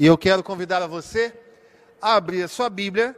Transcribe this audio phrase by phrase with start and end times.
[0.00, 1.36] E eu quero convidar a você
[2.00, 3.16] a abrir a sua Bíblia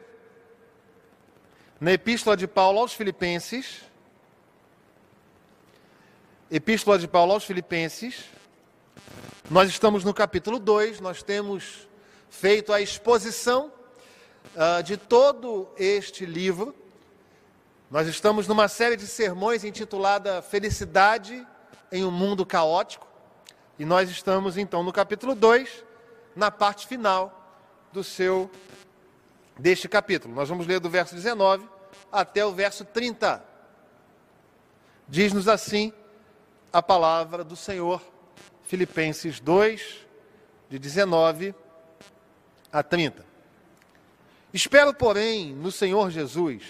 [1.78, 3.82] na Epístola de Paulo aos Filipenses.
[6.50, 8.24] Epístola de Paulo aos Filipenses.
[9.50, 11.86] Nós estamos no capítulo 2, nós temos
[12.30, 13.70] feito a exposição
[14.56, 16.74] uh, de todo este livro.
[17.90, 21.46] Nós estamos numa série de sermões intitulada Felicidade
[21.92, 23.06] em um Mundo Caótico.
[23.78, 25.89] E nós estamos então no capítulo 2
[26.40, 27.54] na parte final
[27.92, 28.50] do seu
[29.58, 30.34] deste capítulo.
[30.34, 31.68] Nós vamos ler do verso 19
[32.10, 33.44] até o verso 30.
[35.06, 35.92] Diz-nos assim
[36.72, 38.02] a palavra do Senhor,
[38.62, 40.06] Filipenses 2,
[40.70, 41.54] de 19
[42.72, 43.22] a 30.
[44.50, 46.62] Espero, porém, no Senhor Jesus,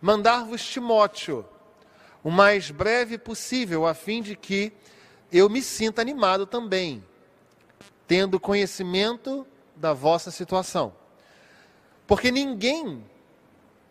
[0.00, 1.46] mandar-vos Timóteo
[2.24, 4.72] o mais breve possível, a fim de que
[5.30, 7.04] eu me sinta animado também
[8.06, 10.92] tendo conhecimento da vossa situação.
[12.06, 13.04] Porque ninguém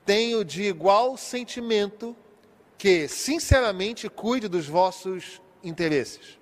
[0.06, 2.16] tem o de igual sentimento
[2.78, 6.38] que, sinceramente, cuide dos vossos interesses.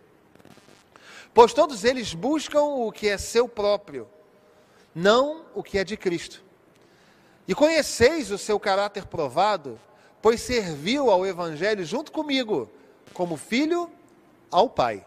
[1.34, 4.08] Pois todos eles buscam o que é seu próprio,
[4.94, 6.44] não o que é de Cristo.
[7.47, 9.80] E conheceis o seu caráter provado,
[10.22, 12.69] pois serviu ao Evangelho junto comigo,
[13.14, 13.90] como filho
[14.52, 15.06] ao Pai.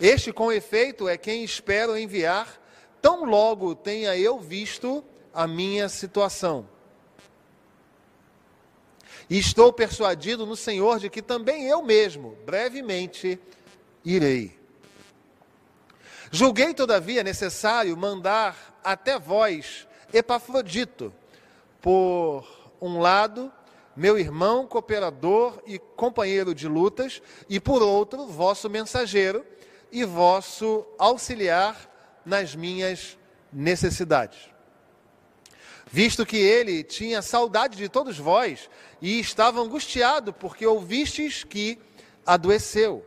[0.00, 2.60] Este, com efeito, é quem espero enviar,
[3.02, 5.04] tão logo tenha eu visto
[5.34, 6.68] a minha situação.
[9.28, 13.38] E estou persuadido no Senhor de que também eu mesmo, brevemente,
[14.04, 14.56] irei.
[16.30, 21.12] Julguei, todavia, necessário mandar até vós Epafrodito,
[21.82, 22.46] por
[22.80, 23.52] um lado,
[23.94, 29.44] meu irmão, cooperador e companheiro de lutas, e por outro, vosso mensageiro
[29.90, 31.90] e vosso auxiliar
[32.24, 33.16] nas minhas
[33.52, 34.50] necessidades.
[35.90, 38.68] Visto que ele tinha saudade de todos vós
[39.00, 41.78] e estava angustiado porque ouvistes que
[42.26, 43.04] adoeceu.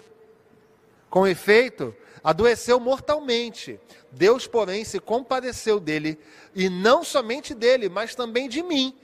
[1.10, 3.80] Com efeito, adoeceu mortalmente.
[4.12, 6.20] Deus, porém, se compadeceu dele,
[6.56, 8.96] e não somente dele, mas também de mim,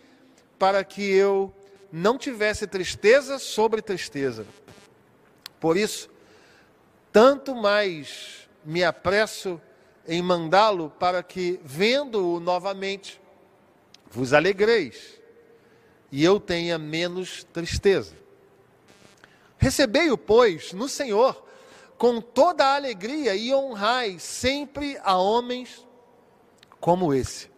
[0.57, 1.53] para que eu
[1.91, 4.45] não tivesse tristeza sobre tristeza.
[5.59, 6.09] Por isso,
[7.17, 9.59] tanto mais me apresso
[10.07, 13.19] em mandá-lo para que, vendo-o novamente,
[14.11, 15.19] vos alegreis
[16.11, 18.15] e eu tenha menos tristeza.
[19.57, 21.43] Recebei-o, pois, no Senhor
[21.97, 25.83] com toda a alegria e honrai sempre a homens
[26.79, 27.49] como esse.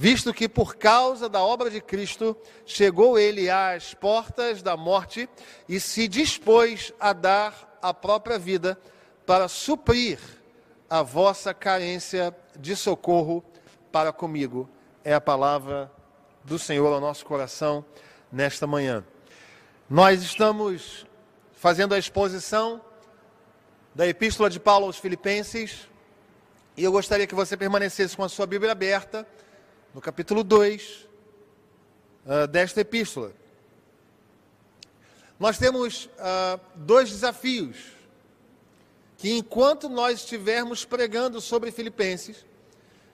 [0.00, 2.34] Visto que por causa da obra de Cristo
[2.64, 5.28] chegou ele às portas da morte
[5.68, 8.80] e se dispôs a dar a própria vida
[9.26, 10.18] para suprir
[10.88, 13.44] a vossa carência de socorro
[13.92, 14.66] para comigo.
[15.04, 15.92] É a palavra
[16.44, 17.84] do Senhor ao nosso coração
[18.32, 19.04] nesta manhã.
[19.86, 21.04] Nós estamos
[21.52, 22.80] fazendo a exposição
[23.94, 25.90] da Epístola de Paulo aos Filipenses
[26.74, 29.26] e eu gostaria que você permanecesse com a sua Bíblia aberta
[29.94, 31.08] no capítulo 2 uh,
[32.26, 33.32] ah, desta epístola.
[35.38, 37.76] Nós temos uh, dois desafios
[39.16, 42.44] que enquanto nós estivermos pregando sobre Filipenses,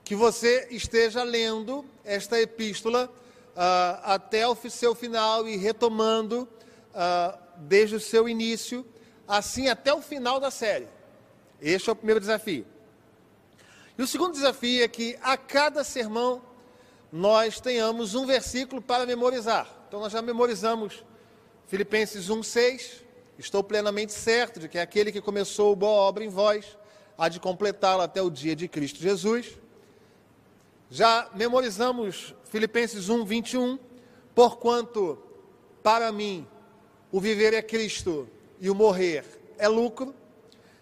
[0.05, 6.49] que você esteja lendo esta epístola uh, até o seu final e retomando
[6.93, 8.85] uh, desde o seu início,
[9.27, 10.89] assim até o final da série.
[11.61, 12.67] Este é o primeiro desafio.
[13.97, 16.43] E o segundo desafio é que a cada sermão
[17.12, 19.69] nós tenhamos um versículo para memorizar.
[19.89, 21.05] Então nós já memorizamos
[21.67, 23.06] Filipenses 1:6,
[23.39, 26.78] Estou plenamente certo de que aquele que começou boa obra em vós
[27.19, 29.59] há de completá-la até o dia de Cristo Jesus.
[30.91, 33.78] Já memorizamos Filipenses 1, 21.
[34.34, 35.22] Porquanto,
[35.83, 36.47] para mim,
[37.12, 38.27] o viver é Cristo
[38.59, 39.25] e o morrer
[39.59, 40.15] é lucro.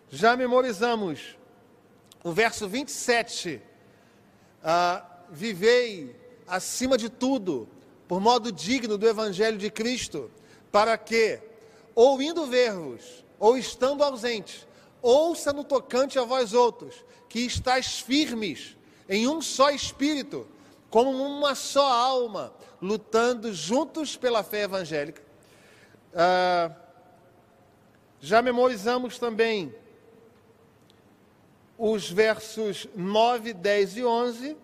[0.09, 1.37] Já memorizamos
[2.23, 3.61] o verso 27.
[4.63, 5.05] Ah,
[5.35, 6.15] vivei
[6.47, 7.69] acima de tudo,
[8.07, 10.31] por modo digno do Evangelho de Cristo,
[10.71, 11.41] para que
[11.95, 14.67] ou indo ver-vos, ou estando ausentes,
[15.03, 18.77] ouça no tocante a vós outros, que estáis firmes
[19.09, 20.47] em um só espírito,
[20.89, 25.23] como uma só alma, lutando juntos pela fé evangélica.
[26.15, 26.71] Ah,
[28.21, 29.75] já memorizamos também
[31.77, 34.57] os versos 9, 10 e 11,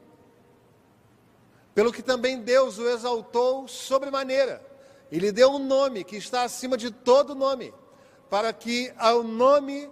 [1.74, 4.64] pelo que também Deus o exaltou sobremaneira
[5.10, 7.74] e lhe deu um nome que está acima de todo nome,
[8.28, 9.90] para que ao nome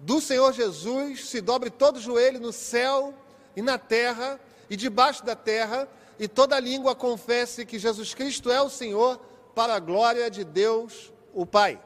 [0.00, 3.14] do Senhor Jesus se dobre todo joelho no céu
[3.54, 5.88] e na terra e debaixo da terra,
[6.18, 9.20] e toda língua confesse que Jesus Cristo é o Senhor,
[9.54, 11.80] para a glória de Deus, o Pai.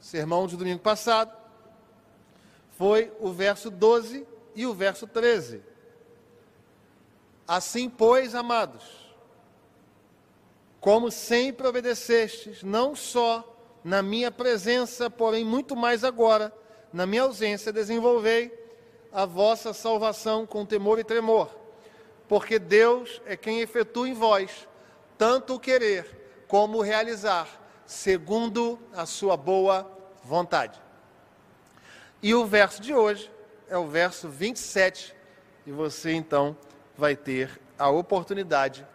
[0.00, 1.32] Sermão de domingo passado
[2.78, 5.62] foi o verso 12 e o verso 13.
[7.46, 8.82] Assim, pois, amados,
[10.80, 13.48] como sempre obedecestes, não só
[13.84, 16.52] na minha presença, porém muito mais agora,
[16.92, 18.52] na minha ausência, desenvolvei
[19.12, 21.50] a vossa salvação com temor e tremor,
[22.28, 24.66] porque Deus é quem efetua em vós
[25.18, 27.48] tanto o querer como o realizar,
[27.86, 29.88] segundo a sua boa
[30.24, 30.82] vontade.
[32.20, 33.30] E o verso de hoje
[33.68, 35.14] é o verso 27,
[35.64, 36.56] e você então
[36.96, 38.86] vai ter a oportunidade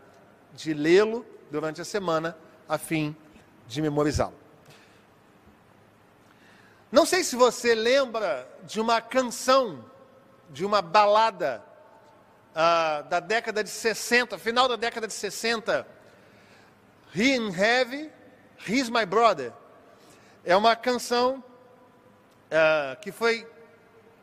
[0.54, 3.16] de lê-lo durante a semana, a fim
[3.68, 4.36] de memorizá-lo.
[6.92, 9.84] Não sei se você lembra de uma canção,
[10.50, 11.64] de uma balada
[12.52, 15.86] uh, da década de 60, final da década de 60,
[17.14, 18.10] He in Heavy,
[18.68, 19.52] He's My Brother.
[20.46, 21.44] É uma canção
[22.48, 23.46] uh, que foi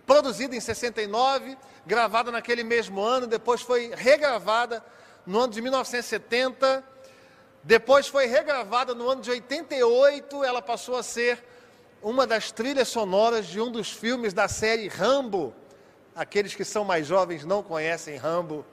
[0.07, 1.57] produzida em 69,
[1.87, 4.85] gravada naquele mesmo ano, depois foi regravada
[5.27, 6.85] no ano de 1970,
[7.63, 11.43] depois foi regravada no ano de 88, ela passou a ser
[12.03, 15.55] uma das trilhas sonoras de um dos filmes da série Rambo.
[16.15, 18.65] Aqueles que são mais jovens não conhecem Rambo,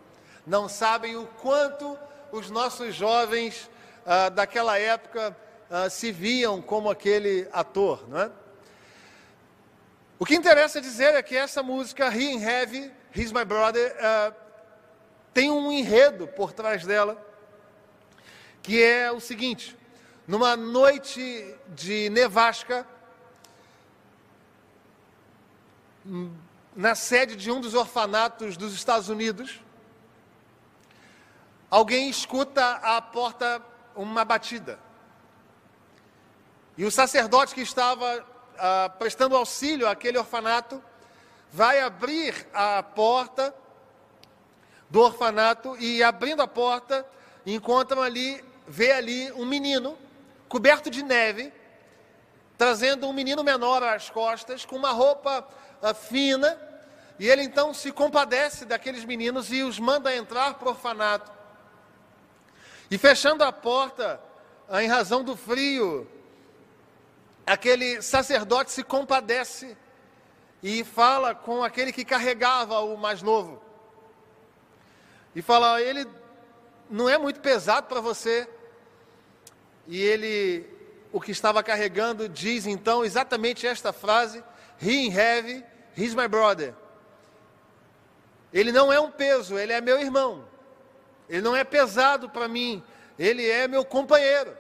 [0.46, 1.98] não sabem o quanto
[2.32, 3.70] os nossos jovens
[4.06, 5.36] ah, daquela época
[5.70, 8.32] ah, se viam como aquele ator, não é?
[10.20, 14.34] O que interessa dizer é que essa música, He in Heavy, He's My Brother, ah,
[15.34, 17.22] tem um enredo por trás dela,
[18.64, 19.78] que é o seguinte:
[20.26, 22.88] numa noite de nevasca,
[26.74, 29.60] na sede de um dos orfanatos dos Estados Unidos,
[31.70, 33.62] alguém escuta à porta
[33.94, 34.80] uma batida.
[36.78, 38.26] E o sacerdote que estava
[38.58, 40.82] ah, prestando auxílio àquele orfanato
[41.52, 43.54] vai abrir a porta
[44.90, 47.06] do orfanato e, abrindo a porta,
[47.46, 49.98] encontra ali, vê ali um menino
[50.48, 51.52] coberto de neve,
[52.58, 55.48] trazendo um menino menor às costas, com uma roupa
[55.96, 56.60] fina,
[57.20, 61.32] e ele então se compadece daqueles meninos e os manda entrar para o orfanato.
[62.90, 64.22] E fechando a porta,
[64.82, 66.10] em razão do frio,
[67.46, 69.78] aquele sacerdote se compadece
[70.62, 73.62] e fala com aquele que carregava o mais novo.
[75.36, 76.08] E fala: ele
[76.90, 78.48] não é muito pesado para você.
[79.88, 80.66] E ele,
[81.12, 84.44] o que estava carregando, diz então exatamente esta frase:
[84.82, 85.64] He in heavy
[85.96, 86.74] He's my brother.
[88.54, 90.46] Ele não é um peso, ele é meu irmão.
[91.30, 92.84] Ele não é pesado para mim,
[93.18, 94.56] ele é meu companheiro.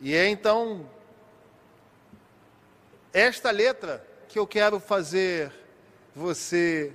[0.00, 0.88] E é então
[3.14, 5.52] esta letra que eu quero fazer
[6.12, 6.92] você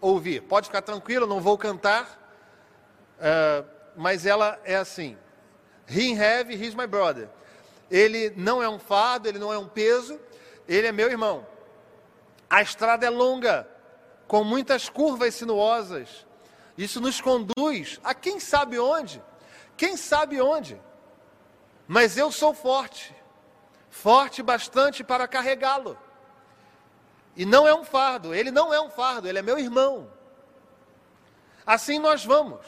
[0.00, 0.40] ouvir.
[0.42, 2.16] Pode ficar tranquilo, não vou cantar,
[3.18, 5.18] uh, mas ela é assim:
[5.88, 7.28] He heavy, he's my brother.
[7.90, 10.18] Ele não é um fardo, ele não é um peso,
[10.68, 11.44] ele é meu irmão.
[12.48, 13.68] A estrada é longa,
[14.28, 16.24] com muitas curvas sinuosas.
[16.78, 19.20] Isso nos conduz a quem sabe onde?
[19.76, 20.80] Quem sabe onde?
[21.88, 23.14] Mas eu sou forte,
[23.92, 25.96] forte bastante para carregá-lo.
[27.36, 30.10] E não é um fardo, ele não é um fardo, ele é meu irmão.
[31.64, 32.66] Assim nós vamos.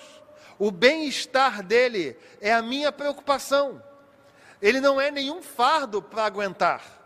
[0.57, 3.83] O bem-estar dele é a minha preocupação.
[4.63, 7.03] Ele não é nenhum fardo para aguentar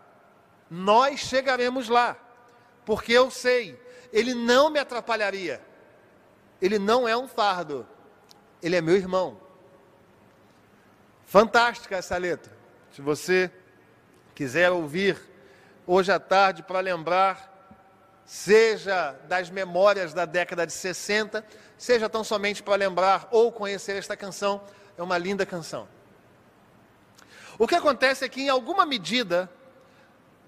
[0.69, 2.15] nós chegaremos lá,
[2.85, 3.81] porque eu sei,
[4.13, 5.61] ele não me atrapalharia.
[6.61, 7.87] Ele não é um fardo,
[8.61, 9.39] ele é meu irmão.
[11.25, 12.55] Fantástica essa letra.
[12.91, 13.51] Se você
[14.39, 15.21] quiser ouvir
[15.85, 17.75] hoje à tarde para lembrar,
[18.23, 21.45] seja das memórias da década de 60,
[21.77, 24.61] seja tão somente para lembrar ou conhecer esta canção,
[24.97, 25.89] é uma linda canção.
[27.57, 29.51] O que acontece é que, em alguma medida,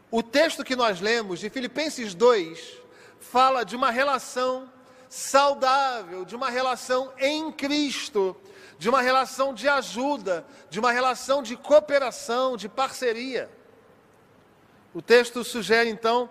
[0.10, 2.77] o texto que nós lemos, de Filipenses 2,
[3.19, 4.71] fala de uma relação
[5.10, 8.38] saudável, de uma relação em Cristo,
[8.79, 13.60] de uma relação de ajuda, de uma relação de cooperação, de parceria.
[14.93, 16.29] O texto sugere então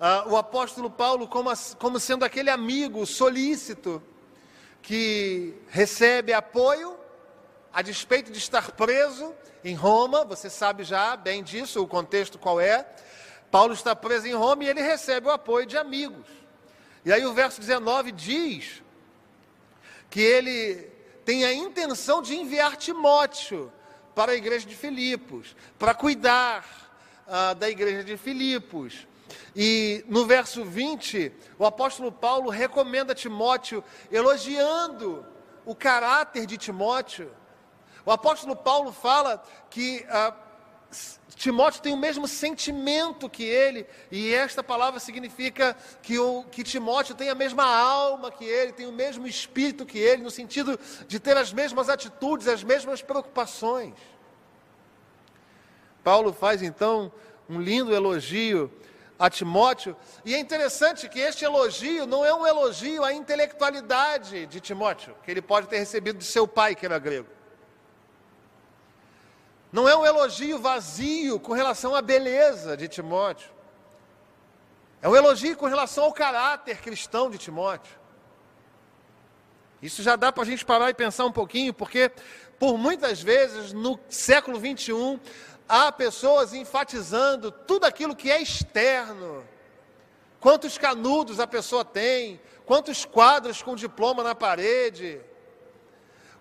[0.00, 4.02] uh, o apóstolo Paulo como, como sendo aquele amigo solícito
[4.82, 6.98] que recebe apoio
[7.72, 12.60] a despeito de estar preso em Roma, você sabe já bem disso, o contexto qual
[12.60, 12.84] é.
[13.52, 16.26] Paulo está preso em Roma e ele recebe o apoio de amigos.
[17.04, 18.82] E aí o verso 19 diz
[20.10, 20.90] que ele
[21.24, 23.72] tem a intenção de enviar Timóteo
[24.12, 26.87] para a igreja de Filipos, para cuidar
[27.28, 29.06] uh, da igreja de Filipos.
[29.54, 35.24] E no verso 20, o apóstolo Paulo recomenda Timóteo, elogiando
[35.64, 37.30] o caráter de Timóteo.
[38.04, 40.34] O apóstolo Paulo fala que ah,
[41.36, 47.14] Timóteo tem o mesmo sentimento que ele, e esta palavra significa que, o, que Timóteo
[47.14, 51.20] tem a mesma alma que ele, tem o mesmo espírito que ele, no sentido de
[51.20, 53.92] ter as mesmas atitudes, as mesmas preocupações.
[56.02, 57.12] Paulo faz então
[57.48, 58.70] um lindo elogio
[59.18, 64.60] a Timóteo, e é interessante que este elogio não é um elogio à intelectualidade de
[64.60, 67.26] Timóteo, que ele pode ter recebido de seu pai, que era grego.
[69.72, 73.50] Não é um elogio vazio com relação à beleza de Timóteo.
[75.02, 77.98] É um elogio com relação ao caráter cristão de Timóteo.
[79.82, 82.10] Isso já dá para a gente parar e pensar um pouquinho, porque
[82.58, 85.20] por muitas vezes no século 21
[85.68, 89.46] há pessoas enfatizando tudo aquilo que é externo.
[90.40, 95.20] Quantos canudos a pessoa tem, quantos quadros com diploma na parede,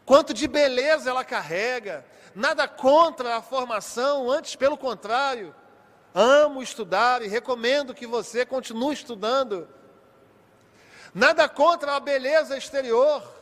[0.06, 2.06] quanto de beleza ela carrega.
[2.34, 5.54] Nada contra a formação, antes pelo contrário.
[6.14, 9.68] Amo estudar e recomendo que você continue estudando.
[11.14, 13.37] Nada contra a beleza exterior.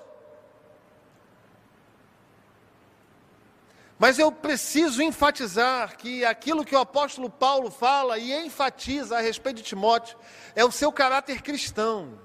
[3.97, 9.57] Mas eu preciso enfatizar que aquilo que o apóstolo Paulo fala e enfatiza a respeito
[9.57, 10.17] de Timóteo
[10.53, 12.19] é o seu caráter cristão.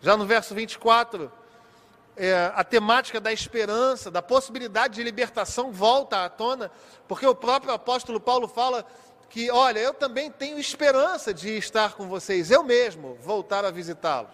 [0.00, 1.30] Já no verso 24,
[2.16, 6.70] é, a temática da esperança, da possibilidade de libertação volta à tona,
[7.06, 8.84] porque o próprio apóstolo Paulo fala
[9.28, 14.32] que, olha, eu também tenho esperança de estar com vocês, eu mesmo voltar a visitá-los.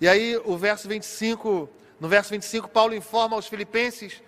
[0.00, 1.68] E aí o verso 25
[2.00, 4.22] no verso 25, Paulo informa aos filipenses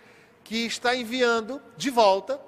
[0.44, 2.38] que está enviando de volta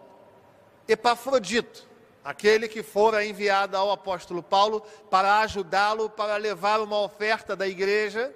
[0.87, 1.89] Epafrodito,
[2.23, 8.35] aquele que fora enviado ao apóstolo Paulo para ajudá-lo, para levar uma oferta da igreja.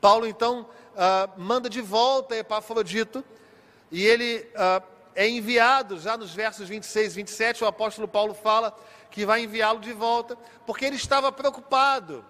[0.00, 3.22] Paulo então uh, manda de volta Epafrodito
[3.92, 4.82] e ele uh,
[5.14, 8.74] é enviado, já nos versos 26 e 27, o apóstolo Paulo fala
[9.10, 12.24] que vai enviá-lo de volta, porque ele estava preocupado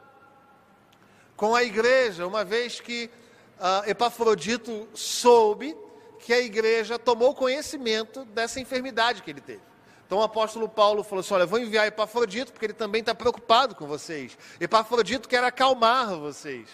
[1.36, 3.10] com a igreja, uma vez que
[3.58, 5.76] uh, Epafrodito soube
[6.20, 9.60] que a igreja tomou conhecimento dessa enfermidade que ele teve.
[10.06, 13.74] Então o apóstolo Paulo falou assim: Olha, vou enviar Epafrodito, porque ele também está preocupado
[13.74, 14.36] com vocês.
[14.60, 16.68] Epafrodito quer acalmar vocês.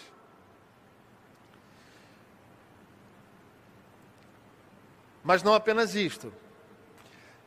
[5.23, 6.33] Mas não apenas isto.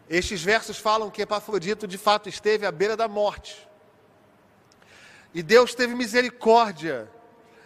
[0.10, 3.68] Estes versos falam que Epafrodito de fato esteve à beira da morte.
[5.34, 7.10] E Deus teve misericórdia.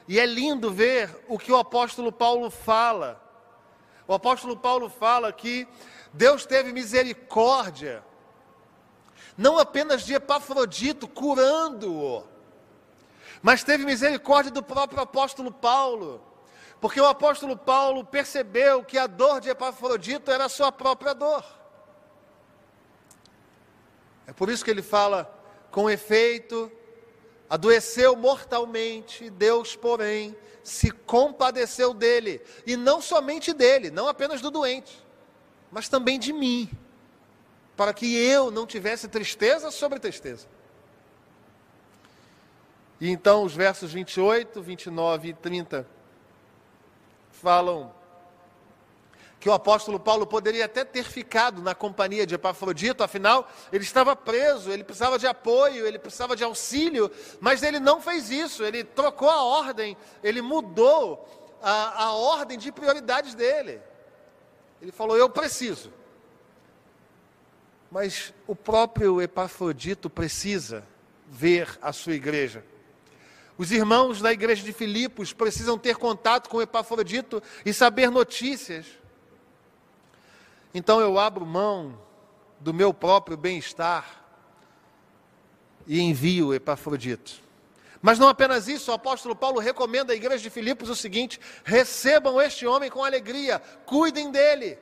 [0.07, 3.21] E é lindo ver o que o apóstolo Paulo fala.
[4.07, 5.67] O apóstolo Paulo fala que
[6.13, 8.03] Deus teve misericórdia,
[9.37, 12.23] não apenas de Epafrodito curando-o,
[13.41, 16.23] mas teve misericórdia do próprio apóstolo Paulo,
[16.79, 21.43] porque o apóstolo Paulo percebeu que a dor de Epafrodito era a sua própria dor.
[24.25, 25.31] É por isso que ele fala:
[25.69, 26.71] com efeito,
[27.49, 35.01] adoeceu mortalmente, Deus, porém, se compadeceu dele, e não somente dele, não apenas do doente,
[35.71, 36.69] mas também de mim,
[37.75, 40.47] para que eu não tivesse tristeza sobre tristeza.
[42.99, 45.87] E então os versos 28, 29 e 30
[47.31, 47.93] falam
[49.39, 54.15] que o apóstolo Paulo poderia até ter ficado na companhia de Epafrodito, afinal, ele estava
[54.15, 58.83] preso, ele precisava de apoio, ele precisava de auxílio, mas ele não fez isso, ele
[58.83, 61.27] trocou a ordem, ele mudou
[61.61, 63.79] a, a ordem de prioridades dele.
[64.81, 65.91] Ele falou: Eu preciso.
[67.89, 70.83] Mas o próprio Epafrodito precisa
[71.27, 72.63] ver a sua igreja.
[73.57, 78.85] Os irmãos da igreja de Filipos precisam ter contato com Epafrodito e saber notícias.
[80.73, 81.97] Então eu abro mão
[82.59, 84.23] do meu próprio bem-estar
[85.85, 87.47] e envio Epafrodito.
[88.01, 92.39] Mas não apenas isso, o apóstolo Paulo recomenda à igreja de Filipos o seguinte: recebam
[92.41, 94.77] este homem com alegria, cuidem dele,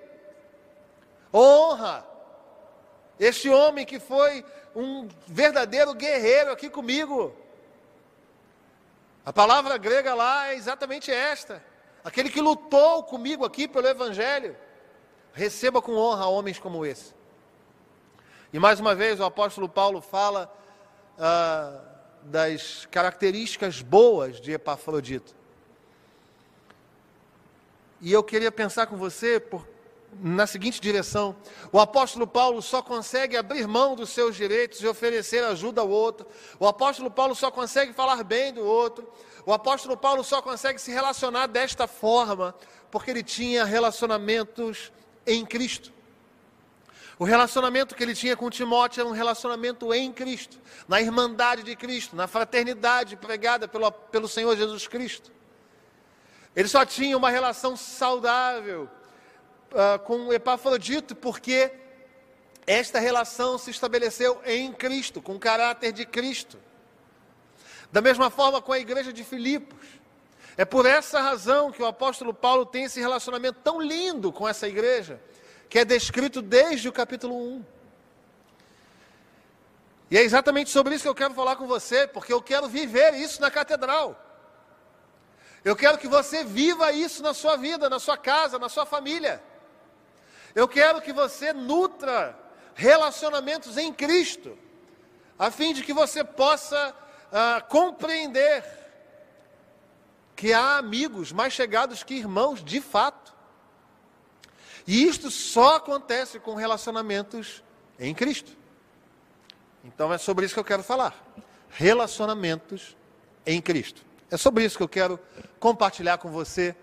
[1.33, 2.05] honra.
[3.17, 4.43] Este homem que foi
[4.75, 7.33] um verdadeiro guerreiro aqui comigo.
[9.25, 11.63] A palavra grega lá é exatamente esta:
[12.03, 14.57] aquele que lutou comigo aqui pelo Evangelho,
[15.35, 17.13] receba com honra homens como esse.
[18.53, 20.51] E mais uma vez o apóstolo Paulo fala
[21.19, 21.81] ah,
[22.23, 25.35] das características boas de Epafrodito.
[27.99, 29.67] E eu queria pensar com você por,
[30.13, 31.35] na seguinte direção:
[31.69, 36.25] o apóstolo Paulo só consegue abrir mão dos seus direitos e oferecer ajuda ao outro.
[36.57, 39.11] O apóstolo Paulo só consegue falar bem do outro.
[39.45, 42.55] O apóstolo Paulo só consegue se relacionar desta forma
[42.89, 44.93] porque ele tinha relacionamentos
[45.25, 45.93] em Cristo.
[47.17, 51.75] O relacionamento que ele tinha com Timóteo era um relacionamento em Cristo, na irmandade de
[51.75, 55.31] Cristo, na fraternidade pregada pelo, pelo Senhor Jesus Cristo.
[56.55, 58.89] Ele só tinha uma relação saudável
[59.71, 61.71] uh, com Epafrodito, porque
[62.67, 66.57] esta relação se estabeleceu em Cristo, com o caráter de Cristo.
[67.91, 69.77] Da mesma forma com a igreja de Filipos.
[70.57, 74.67] É por essa razão que o apóstolo Paulo tem esse relacionamento tão lindo com essa
[74.67, 75.21] igreja
[75.69, 77.65] que é descrito desde o capítulo 1.
[80.11, 83.15] E é exatamente sobre isso que eu quero falar com você, porque eu quero viver
[83.15, 84.21] isso na catedral.
[85.63, 89.43] Eu quero que você viva isso na sua vida, na sua casa, na sua família.
[90.53, 92.37] Eu quero que você nutra
[92.75, 94.57] relacionamentos em Cristo,
[95.37, 96.95] a fim de que você possa
[97.31, 98.63] ah, compreender
[100.35, 103.33] que há amigos mais chegados que irmãos de fato.
[104.85, 107.63] E isto só acontece com relacionamentos
[107.97, 108.51] em Cristo.
[109.83, 111.15] Então é sobre isso que eu quero falar.
[111.69, 112.95] Relacionamentos
[113.45, 114.03] em Cristo.
[114.29, 115.19] É sobre isso que eu quero
[115.59, 116.75] compartilhar com você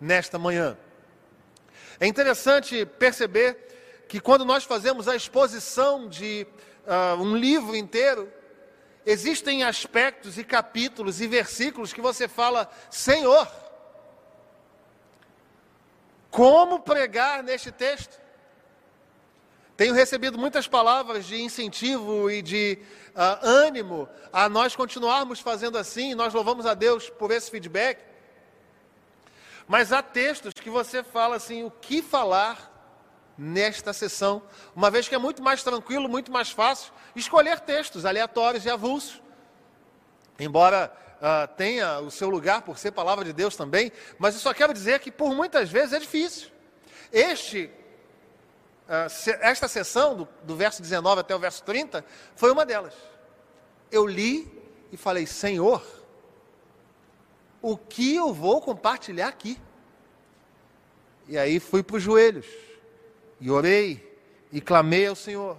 [0.00, 0.76] nesta manhã.
[2.00, 6.46] É interessante perceber que quando nós fazemos a exposição de
[6.86, 8.32] uh, um livro inteiro,
[9.04, 13.48] existem aspectos e capítulos e versículos que você fala, Senhor,
[16.30, 18.20] como pregar neste texto?
[19.76, 22.78] Tenho recebido muitas palavras de incentivo e de
[23.14, 28.04] uh, ânimo a nós continuarmos fazendo assim, nós louvamos a Deus por esse feedback.
[29.68, 32.77] Mas há textos que você fala assim, o que falar
[33.38, 34.42] nesta sessão,
[34.74, 39.22] uma vez que é muito mais tranquilo, muito mais fácil escolher textos aleatórios e avulsos.
[40.40, 44.52] Embora uh, tenha o seu lugar por ser palavra de Deus também, mas eu só
[44.52, 46.50] quero dizer que por muitas vezes é difícil.
[47.12, 47.70] Este,
[48.88, 52.94] uh, se, esta sessão, do, do verso 19 até o verso 30, foi uma delas.
[53.90, 54.50] Eu li
[54.90, 55.82] e falei, Senhor,
[57.62, 59.60] o que eu vou compartilhar aqui?
[61.28, 62.46] E aí fui para os joelhos,
[63.40, 64.18] e orei,
[64.52, 65.56] e clamei ao Senhor.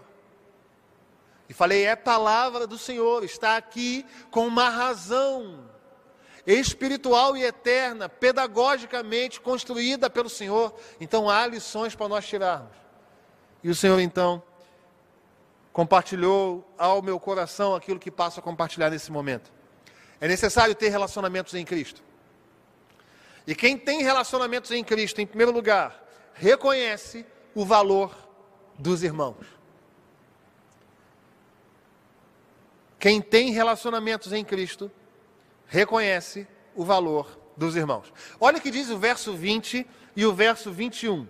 [1.47, 5.67] E falei: é palavra do Senhor, está aqui com uma razão
[6.45, 10.73] espiritual e eterna, pedagogicamente construída pelo Senhor.
[10.99, 12.75] Então há lições para nós tirarmos.
[13.63, 14.41] E o Senhor então
[15.71, 19.51] compartilhou ao meu coração aquilo que passo a compartilhar nesse momento.
[20.19, 22.01] É necessário ter relacionamentos em Cristo.
[23.47, 28.15] E quem tem relacionamentos em Cristo, em primeiro lugar, reconhece o valor
[28.77, 29.45] dos irmãos.
[32.99, 34.91] Quem tem relacionamentos em Cristo
[35.67, 38.11] reconhece o valor dos irmãos.
[38.39, 39.85] Olha o que diz o verso 20
[40.15, 41.27] e o verso 21.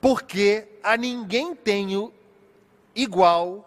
[0.00, 2.12] Porque a ninguém tenho
[2.94, 3.66] igual,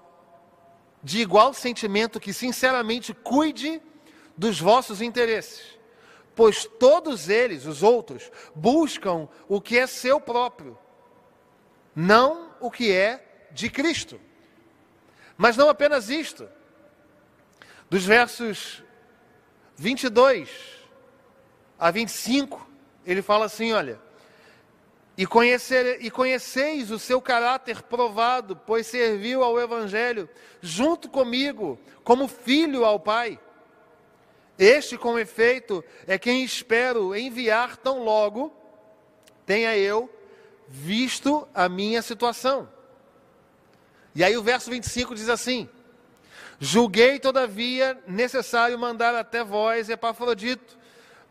[1.02, 3.82] de igual sentimento que sinceramente cuide
[4.36, 5.78] dos vossos interesses,
[6.36, 10.78] pois todos eles, os outros, buscam o que é seu próprio,
[11.96, 14.20] não o que é de Cristo.
[15.38, 16.48] Mas não apenas isto.
[17.90, 18.84] Dos versos
[19.76, 20.50] 22
[21.78, 22.70] a 25,
[23.06, 24.00] ele fala assim: olha.
[25.16, 30.28] E, conhecer, e conheceis o seu caráter provado, pois serviu ao Evangelho
[30.60, 33.40] junto comigo, como filho ao Pai.
[34.58, 38.54] Este, com efeito, é quem espero enviar tão logo
[39.46, 40.10] tenha eu
[40.68, 42.70] visto a minha situação.
[44.16, 45.68] E aí o verso 25 diz assim:
[46.60, 50.78] Julguei, todavia, necessário mandar até vós Epafrodito,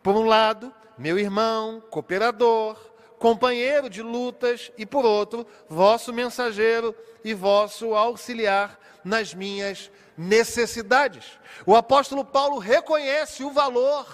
[0.03, 2.77] por um lado, meu irmão, cooperador,
[3.19, 11.39] companheiro de lutas, e por outro, vosso mensageiro e vosso auxiliar nas minhas necessidades.
[11.67, 14.07] O apóstolo Paulo reconhece o valor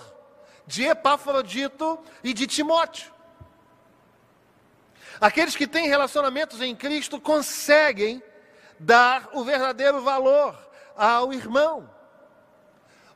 [0.66, 3.12] de Epafrodito e de Timóteo.
[5.20, 8.22] Aqueles que têm relacionamentos em Cristo conseguem
[8.79, 10.57] dar o verdadeiro valor
[10.96, 11.90] ao irmão.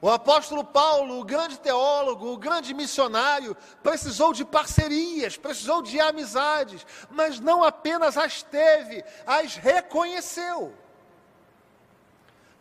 [0.01, 6.85] O apóstolo Paulo, o grande teólogo, o grande missionário, precisou de parcerias, precisou de amizades,
[7.09, 10.75] mas não apenas as teve, as reconheceu.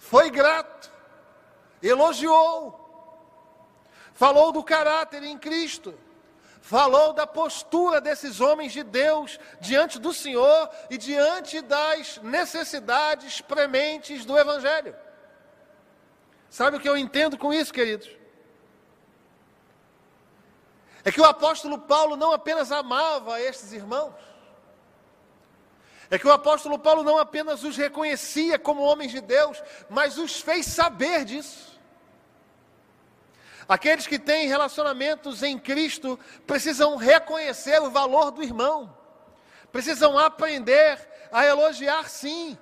[0.01, 0.91] Foi grato,
[1.81, 2.75] elogiou,
[4.15, 5.93] falou do caráter em Cristo,
[6.59, 14.25] falou da postura desses homens de Deus diante do Senhor e diante das necessidades prementes
[14.25, 14.95] do Evangelho.
[16.49, 18.09] Sabe o que eu entendo com isso, queridos?
[21.05, 24.13] É que o apóstolo Paulo não apenas amava estes irmãos,
[26.11, 30.41] é que o apóstolo Paulo não apenas os reconhecia como homens de Deus, mas os
[30.41, 31.79] fez saber disso.
[33.67, 38.93] Aqueles que têm relacionamentos em Cristo precisam reconhecer o valor do irmão,
[39.71, 40.99] precisam aprender
[41.31, 42.59] a elogiar sim.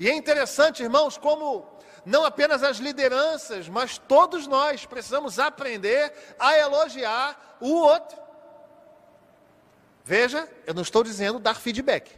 [0.00, 1.66] E é interessante, irmãos, como
[2.06, 8.27] não apenas as lideranças, mas todos nós precisamos aprender a elogiar o outro.
[10.08, 12.10] Veja, eu não estou dizendo dar feedback.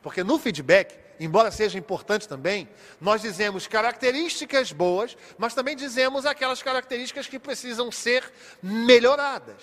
[0.00, 2.68] Porque no feedback, embora seja importante também,
[3.00, 8.32] nós dizemos características boas, mas também dizemos aquelas características que precisam ser
[8.62, 9.60] melhoradas.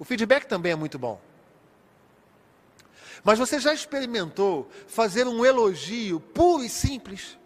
[0.00, 1.20] O feedback também é muito bom.
[3.22, 7.38] Mas você já experimentou fazer um elogio puro e simples?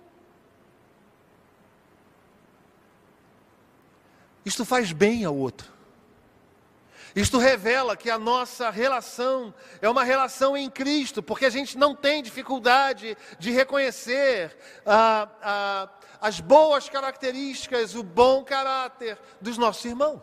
[4.42, 5.79] Isto faz bem ao outro.
[7.14, 11.94] Isto revela que a nossa relação é uma relação em Cristo, porque a gente não
[11.94, 15.88] tem dificuldade de reconhecer ah, ah,
[16.20, 20.22] as boas características, o bom caráter dos nossos irmãos.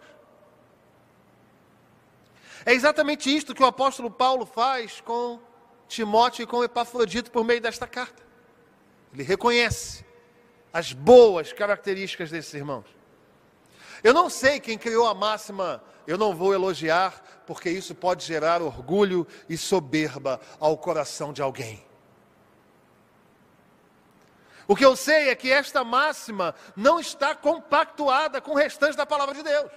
[2.65, 5.39] É exatamente isto que o apóstolo Paulo faz com
[5.87, 8.23] Timóteo e com Epafrodito por meio desta carta.
[9.13, 10.05] Ele reconhece
[10.71, 12.85] as boas características desses irmãos.
[14.03, 18.61] Eu não sei quem criou a máxima, eu não vou elogiar, porque isso pode gerar
[18.61, 21.85] orgulho e soberba ao coração de alguém.
[24.65, 29.05] O que eu sei é que esta máxima não está compactuada com o restante da
[29.05, 29.71] palavra de Deus.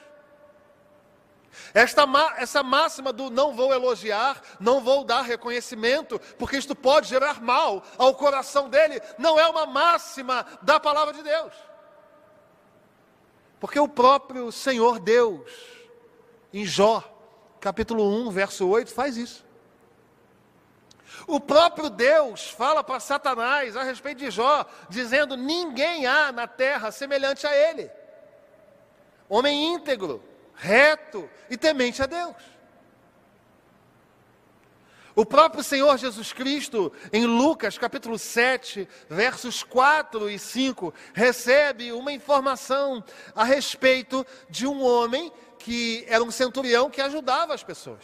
[1.75, 2.05] Esta,
[2.37, 7.83] essa máxima do não vou elogiar, não vou dar reconhecimento, porque isto pode gerar mal
[7.99, 11.53] ao coração dele, não é uma máxima da palavra de Deus.
[13.59, 15.80] Porque o próprio Senhor Deus,
[16.53, 17.03] em Jó,
[17.61, 19.45] capítulo 1, verso 8, faz isso.
[21.27, 26.91] O próprio Deus fala para Satanás a respeito de Jó, dizendo: ninguém há na terra
[26.91, 27.91] semelhante a ele.
[29.29, 30.23] Homem íntegro,
[30.55, 32.37] reto e temente a Deus.
[35.15, 42.13] O próprio Senhor Jesus Cristo, em Lucas capítulo 7, versos 4 e 5, recebe uma
[42.13, 48.03] informação a respeito de um homem que era um centurião que ajudava as pessoas.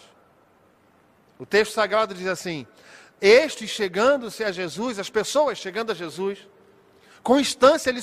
[1.39, 2.67] O texto sagrado diz assim:
[3.21, 6.47] Estes chegando-se a Jesus, as pessoas chegando a Jesus,
[7.23, 8.01] com instância lhe,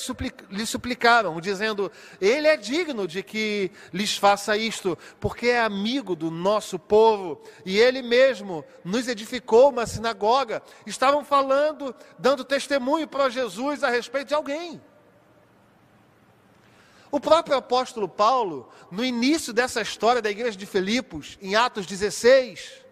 [0.50, 6.32] lhe suplicaram, dizendo: Ele é digno de que lhes faça isto, porque é amigo do
[6.32, 10.62] nosso povo, e ele mesmo nos edificou uma sinagoga.
[10.86, 14.82] Estavam falando, dando testemunho para Jesus a respeito de alguém.
[17.14, 22.84] O próprio apóstolo Paulo, no início dessa história da igreja de Filipos, em Atos 16,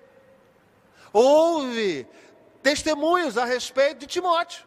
[1.11, 2.05] houve
[2.61, 4.63] testemunhos a respeito de Timóteo.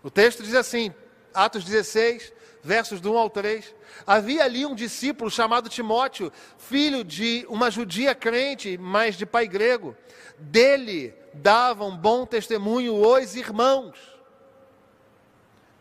[0.00, 0.94] O texto diz assim,
[1.34, 3.74] Atos 16, versos do 1 ao 3.
[4.06, 9.96] Havia ali um discípulo chamado Timóteo, filho de uma judia crente, mas de pai grego.
[10.38, 13.98] Dele davam bom testemunho os irmãos.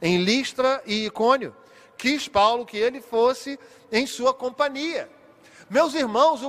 [0.02, 1.56] Em Listra e Icônio,
[1.98, 3.60] quis Paulo que ele fosse
[3.92, 5.10] em sua companhia.
[5.70, 6.42] Meus irmãos,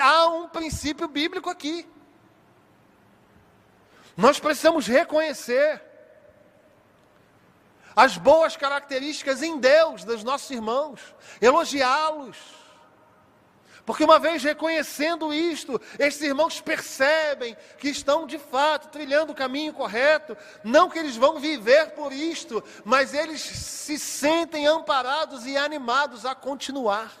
[0.00, 1.88] há um princípio bíblico aqui.
[4.16, 5.82] Nós precisamos reconhecer
[7.94, 11.00] as boas características em Deus dos nossos irmãos,
[11.40, 12.65] elogiá-los.
[13.86, 19.72] Porque uma vez reconhecendo isto, esses irmãos percebem que estão de fato trilhando o caminho
[19.72, 26.26] correto, não que eles vão viver por isto, mas eles se sentem amparados e animados
[26.26, 27.16] a continuar.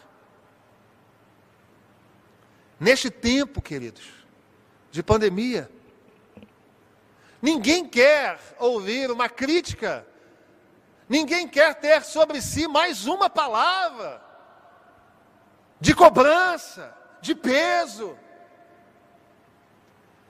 [2.80, 4.08] Neste tempo, queridos,
[4.90, 5.70] de pandemia,
[7.40, 10.04] ninguém quer ouvir uma crítica.
[11.08, 14.25] Ninguém quer ter sobre si mais uma palavra
[15.80, 18.16] de cobrança, de peso.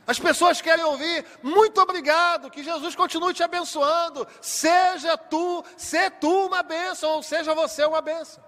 [0.07, 4.27] As pessoas querem ouvir, muito obrigado, que Jesus continue te abençoando.
[4.41, 8.43] Seja tu, se tu uma bênção, ou seja você uma bênção.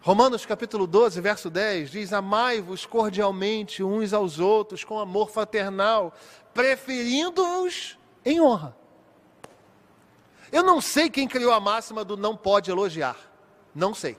[0.00, 6.14] Romanos capítulo 12, verso 10 diz: Amai-vos cordialmente uns aos outros com amor fraternal,
[6.54, 8.77] preferindo-vos em honra.
[10.50, 13.16] Eu não sei quem criou a máxima do não pode elogiar.
[13.74, 14.16] Não sei.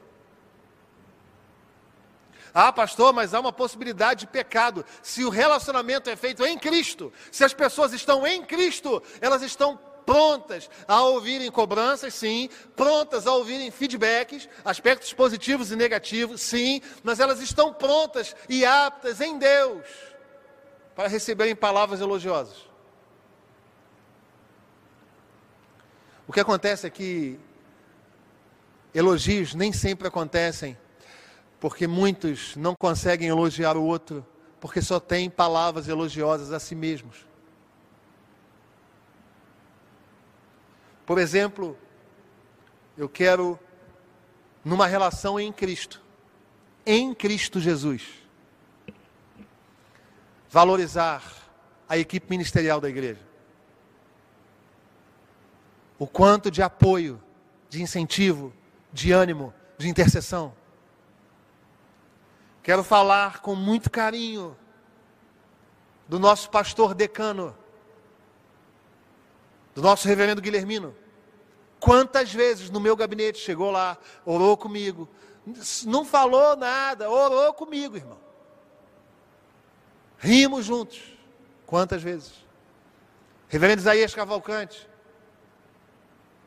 [2.54, 4.86] Ah, pastor, mas há uma possibilidade de pecado.
[5.02, 9.80] Se o relacionamento é feito em Cristo, se as pessoas estão em Cristo, elas estão
[10.06, 17.20] prontas a ouvirem cobranças, sim, prontas a ouvirem feedbacks, aspectos positivos e negativos, sim, mas
[17.20, 19.86] elas estão prontas e aptas em Deus
[20.96, 22.69] para receberem palavras elogiosas.
[26.30, 27.40] O que acontece é que
[28.94, 30.78] elogios nem sempre acontecem
[31.60, 34.24] porque muitos não conseguem elogiar o outro
[34.62, 37.26] porque só têm palavras elogiosas a si mesmos.
[41.04, 41.76] Por exemplo,
[42.96, 43.60] eu quero,
[44.64, 46.00] numa relação em Cristo,
[46.86, 48.04] em Cristo Jesus,
[50.48, 51.24] valorizar
[51.88, 53.29] a equipe ministerial da igreja.
[56.00, 57.22] O quanto de apoio,
[57.70, 58.52] de incentivo,
[58.92, 60.54] de ânimo, de intercessão.
[62.64, 64.58] Quero falar com muito carinho
[66.08, 67.56] do nosso pastor decano,
[69.76, 70.96] do nosso reverendo Guilhermino.
[71.80, 75.08] Quantas vezes no meu gabinete chegou lá, orou comigo,
[75.86, 78.18] não falou nada, orou comigo, irmão.
[80.18, 81.00] Rimos juntos.
[81.66, 82.34] Quantas vezes?
[83.48, 84.89] Reverendo Isaías Cavalcante,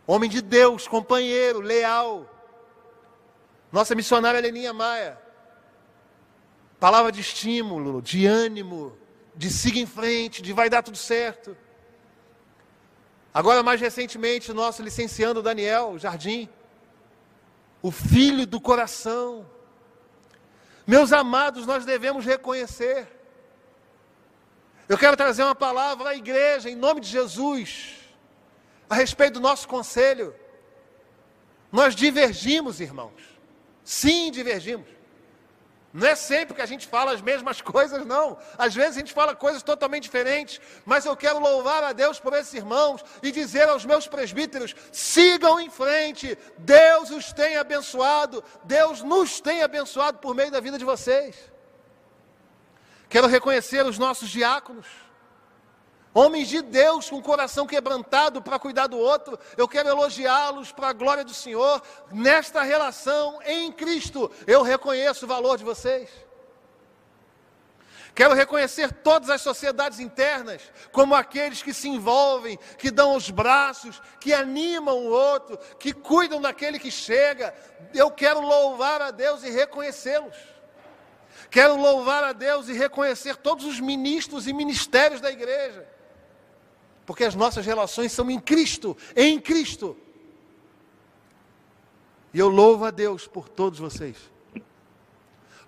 [0.07, 2.29] homem de Deus, companheiro, leal.
[3.71, 5.19] Nossa missionária Leninha Maia,
[6.79, 8.97] palavra de estímulo, de ânimo,
[9.35, 11.57] de siga em frente, de vai dar tudo certo.
[13.33, 16.51] Agora, mais recentemente, nosso licenciando Daniel Jardim,
[17.81, 19.47] o filho do coração.
[20.87, 23.09] Meus amados, nós devemos reconhecer.
[24.87, 28.02] Eu quero trazer uma palavra à igreja, em nome de Jesus,
[28.93, 30.35] a respeito do nosso conselho.
[31.79, 33.23] Nós divergimos, irmãos.
[33.83, 34.87] Sim, divergimos.
[35.95, 38.37] Não é sempre que a gente fala as mesmas coisas, não.
[38.59, 40.61] Às vezes a gente fala coisas totalmente diferentes.
[40.85, 45.59] Mas eu quero louvar a Deus por esses irmãos e dizer aos meus presbíteros: sigam
[45.59, 46.37] em frente.
[46.59, 48.45] Deus os tem abençoado.
[48.65, 51.35] Deus nos tem abençoado por meio da vida de vocês.
[53.09, 54.87] Quero reconhecer os nossos diáconos.
[56.15, 60.89] Homens de Deus com o coração quebrantado para cuidar do outro, eu quero elogiá-los para
[60.89, 61.83] a glória do Senhor.
[62.11, 66.11] Nesta relação em Cristo, eu reconheço o valor de vocês.
[68.15, 70.61] Quero reconhecer todas as sociedades internas,
[70.93, 76.43] como aqueles que se envolvem, que dão os braços, que animam o outro, que cuidam
[76.43, 77.55] daquele que chega.
[77.95, 80.37] Eu quero louvar a Deus e reconhecê-los.
[81.51, 85.92] Quero louvar a Deus e reconhecer todos os ministros e ministérios da igreja
[87.13, 89.95] porque as nossas relações são em Cristo, em Cristo.
[92.33, 94.17] E eu louvo a Deus por todos vocês.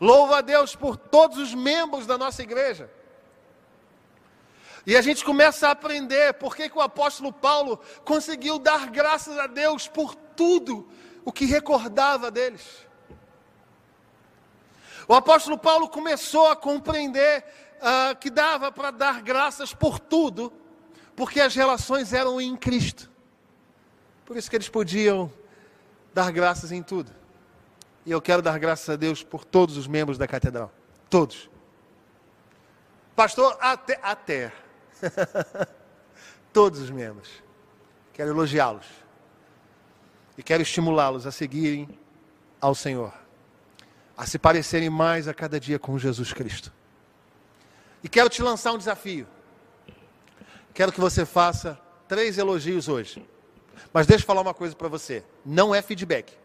[0.01, 2.91] Louvo a Deus por todos os membros da nossa igreja.
[4.87, 9.47] E a gente começa a aprender por que, o apóstolo Paulo conseguiu dar graças a
[9.47, 10.89] Deus por tudo
[11.27, 12.87] o que recordava deles.
[15.07, 17.45] O apóstolo Paulo começou a compreender
[17.83, 20.64] uh, que dava para dar graças por tudo,
[21.17, 23.11] porque as relações eram em Cristo.
[24.25, 25.33] Por isso que eles podiam
[26.13, 27.13] dar graças em tudo.
[28.07, 30.73] E eu quero dar graças a Deus por todos os membros da catedral.
[31.09, 31.49] Todos.
[33.15, 33.99] Pastor, até.
[34.03, 34.53] até.
[36.53, 37.29] todos os membros.
[38.13, 38.87] Quero elogiá-los.
[40.37, 41.89] E quero estimulá-los a seguirem
[42.61, 43.13] ao Senhor.
[44.17, 46.73] A se parecerem mais a cada dia com Jesus Cristo.
[48.03, 49.27] E quero te lançar um desafio.
[50.75, 53.25] Quero que você faça três elogios hoje.
[53.93, 56.37] Mas deixa eu falar uma coisa para você: não é feedback.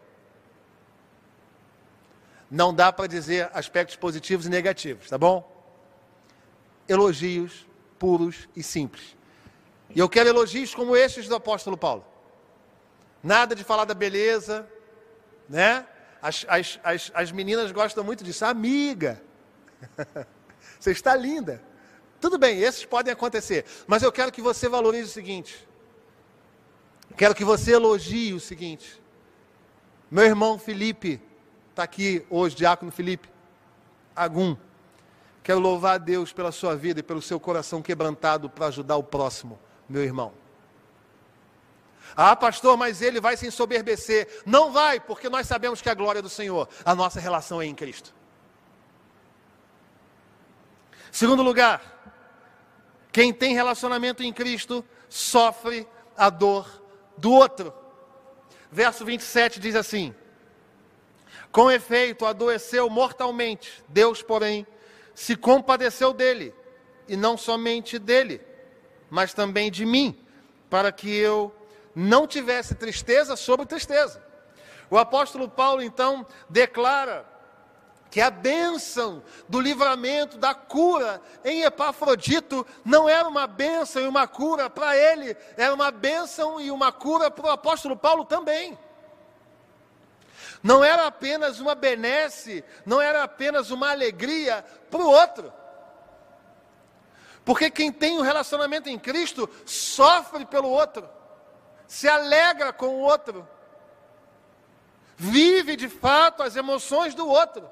[2.48, 5.48] Não dá para dizer aspectos positivos e negativos, tá bom?
[6.88, 7.66] Elogios
[7.98, 9.16] puros e simples.
[9.94, 12.04] E eu quero elogios como estes do apóstolo Paulo.
[13.22, 14.68] Nada de falar da beleza,
[15.48, 15.86] né?
[16.22, 18.44] As, as, as, as meninas gostam muito disso.
[18.44, 19.20] Amiga,
[20.78, 21.62] você está linda.
[22.20, 25.66] Tudo bem, esses podem acontecer, mas eu quero que você valorize o seguinte.
[27.16, 29.00] Quero que você elogie o seguinte.
[30.10, 31.20] Meu irmão Felipe,
[31.70, 33.28] está aqui hoje, diácono Felipe.
[34.14, 34.56] Agum.
[35.42, 39.02] Quero louvar a Deus pela sua vida e pelo seu coração quebrantado para ajudar o
[39.02, 40.32] próximo, meu irmão.
[42.14, 44.42] Ah, pastor, mas ele vai se ensoberbecer.
[44.44, 47.66] Não vai, porque nós sabemos que a glória é do Senhor, a nossa relação é
[47.66, 48.14] em Cristo.
[51.10, 52.09] Segundo lugar,
[53.12, 56.82] quem tem relacionamento em Cristo sofre a dor
[57.16, 57.74] do outro.
[58.70, 60.14] Verso 27 diz assim:
[61.50, 64.66] Com efeito, adoeceu mortalmente, Deus, porém,
[65.14, 66.54] se compadeceu dele,
[67.08, 68.40] e não somente dele,
[69.10, 70.16] mas também de mim,
[70.68, 71.54] para que eu
[71.94, 74.24] não tivesse tristeza sobre tristeza.
[74.88, 77.26] O apóstolo Paulo, então, declara
[78.10, 84.26] que a bênção do livramento, da cura em Epafrodito não era uma bênção e uma
[84.26, 88.76] cura para ele, era uma bênção e uma cura para o apóstolo Paulo também.
[90.62, 95.52] Não era apenas uma benesse, não era apenas uma alegria para o outro.
[97.44, 101.08] Porque quem tem um relacionamento em Cristo sofre pelo outro,
[101.86, 103.48] se alegra com o outro,
[105.16, 107.70] vive de fato as emoções do outro.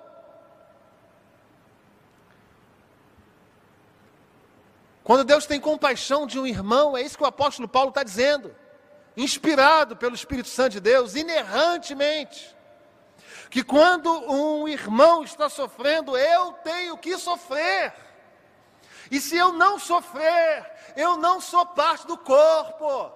[5.08, 8.54] Quando Deus tem compaixão de um irmão, é isso que o apóstolo Paulo está dizendo,
[9.16, 12.54] inspirado pelo Espírito Santo de Deus, inerrantemente,
[13.48, 17.94] que quando um irmão está sofrendo, eu tenho que sofrer,
[19.10, 23.10] e se eu não sofrer, eu não sou parte do corpo.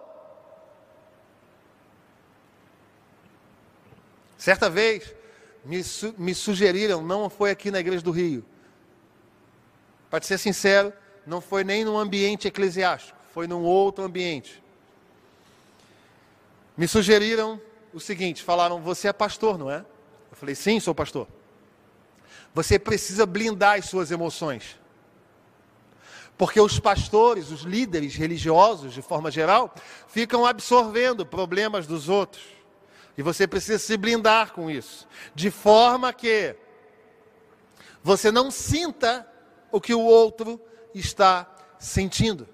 [4.39, 5.15] Certa vez,
[5.63, 8.43] me, su me sugeriram, não foi aqui na igreja do Rio,
[10.09, 10.91] para ser sincero,
[11.27, 14.63] não foi nem num ambiente eclesiástico, foi num outro ambiente.
[16.77, 17.61] Me sugeriram
[17.93, 19.85] o seguinte: falaram, você é pastor, não é?
[20.31, 21.29] Eu falei, sim, sou pastor.
[22.55, 24.79] Você precisa blindar as suas emoções.
[26.37, 29.75] Porque os pastores, os líderes religiosos, de forma geral,
[30.09, 32.43] ficam absorvendo problemas dos outros.
[33.17, 35.07] E você precisa se blindar com isso.
[35.35, 36.57] De forma que
[38.03, 39.27] você não sinta
[39.71, 40.61] o que o outro
[40.95, 41.47] está
[41.79, 42.49] sentindo.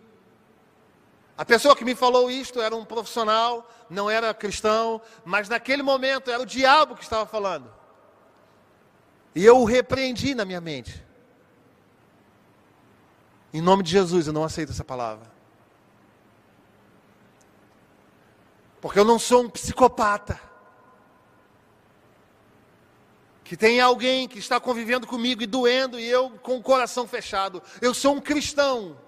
[1.36, 6.30] A pessoa que me falou isto era um profissional, não era cristão, mas naquele momento
[6.30, 7.72] era o diabo que estava falando.
[9.34, 11.04] E eu o repreendi na minha mente.
[13.52, 15.30] Em nome de Jesus, eu não aceito essa palavra.
[18.80, 20.47] Porque eu não sou um psicopata
[23.48, 27.62] que tem alguém que está convivendo comigo e doendo e eu com o coração fechado.
[27.80, 29.00] Eu sou um cristão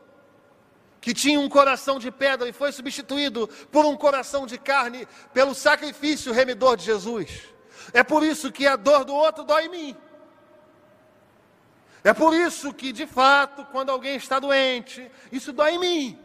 [0.98, 5.55] que tinha um coração de pedra e foi substituído por um coração de carne pelo
[5.55, 7.42] sacrifício remidor de Jesus.
[7.92, 9.96] É por isso que a dor do outro dói em mim.
[12.03, 16.18] É por isso que, de fato, quando alguém está doente, isso dói em mim.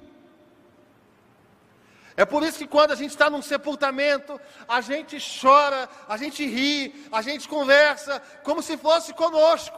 [2.17, 6.45] É por isso que quando a gente está num sepultamento, a gente chora, a gente
[6.45, 9.78] ri, a gente conversa, como se fosse conosco.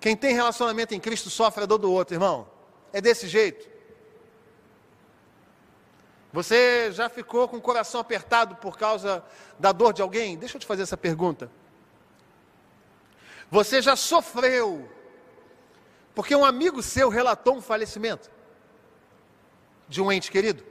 [0.00, 2.48] Quem tem relacionamento em Cristo sofre a dor do outro, irmão.
[2.92, 3.68] É desse jeito.
[6.32, 9.24] Você já ficou com o coração apertado por causa
[9.58, 10.36] da dor de alguém?
[10.36, 11.50] Deixa eu te fazer essa pergunta.
[13.50, 14.88] Você já sofreu
[16.14, 18.28] porque um amigo seu relatou um falecimento?
[19.88, 20.64] De um ente querido?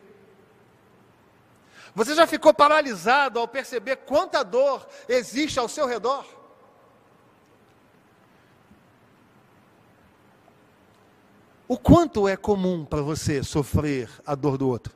[1.95, 6.25] Você já ficou paralisado ao perceber quanta dor existe ao seu redor?
[11.67, 14.95] O quanto é comum para você sofrer a dor do outro?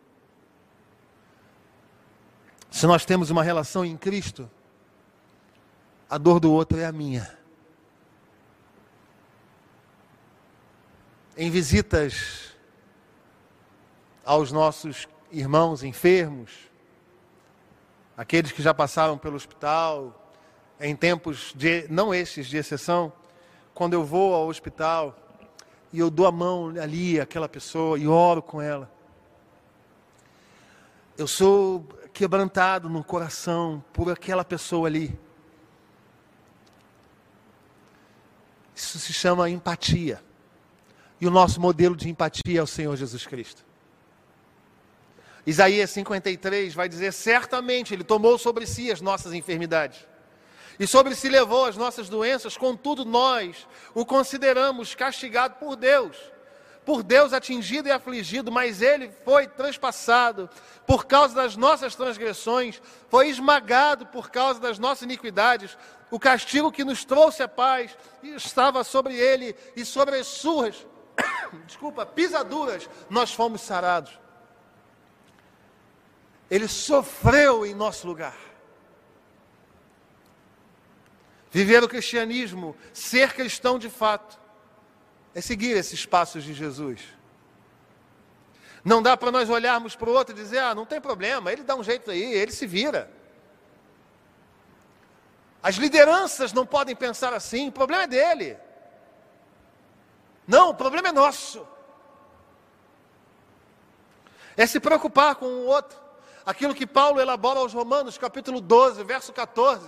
[2.69, 4.49] Se nós temos uma relação em Cristo,
[6.09, 7.37] a dor do outro é a minha.
[11.35, 12.50] Em visitas
[14.23, 16.51] aos nossos irmãos enfermos,
[18.15, 20.33] aqueles que já passaram pelo hospital,
[20.79, 23.11] em tempos de, não estes de exceção,
[23.73, 25.15] quando eu vou ao hospital
[25.93, 28.91] e eu dou a mão ali àquela pessoa e oro com ela.
[31.17, 35.17] Eu sou quebrantado no coração por aquela pessoa ali.
[38.75, 40.23] Isso se chama empatia.
[41.19, 43.63] E o nosso modelo de empatia é o Senhor Jesus Cristo.
[45.45, 50.05] Isaías 53 vai dizer: certamente Ele tomou sobre si as nossas enfermidades,
[50.79, 56.17] e sobre si levou as nossas doenças, contudo nós o consideramos castigado por Deus,
[56.85, 60.49] por Deus atingido e afligido, mas Ele foi transpassado
[60.85, 65.77] por causa das nossas transgressões, foi esmagado por causa das nossas iniquidades.
[66.09, 70.85] o castigo que nos trouxe a paz estava sobre ele e sobre as suas,
[71.65, 74.19] desculpa, pisaduras, nós fomos sarados.
[76.51, 78.37] Ele sofreu em nosso lugar.
[81.49, 84.37] Viver o cristianismo, ser cristão de fato,
[85.33, 87.01] é seguir esses passos de Jesus.
[88.83, 91.63] Não dá para nós olharmos para o outro e dizer, ah, não tem problema, ele
[91.63, 93.09] dá um jeito aí, ele se vira.
[95.63, 98.57] As lideranças não podem pensar assim, o problema é dele.
[100.45, 101.65] Não, o problema é nosso.
[104.57, 106.10] É se preocupar com o outro.
[106.45, 109.87] Aquilo que Paulo elabora aos Romanos, capítulo 12, verso 14,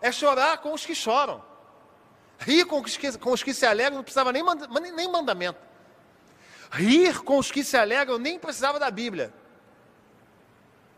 [0.00, 1.42] é chorar com os que choram.
[2.38, 4.42] Rir com os que, com os que se alegram não precisava nem,
[4.92, 5.60] nem mandamento.
[6.70, 9.32] Rir com os que se alegram nem precisava da Bíblia.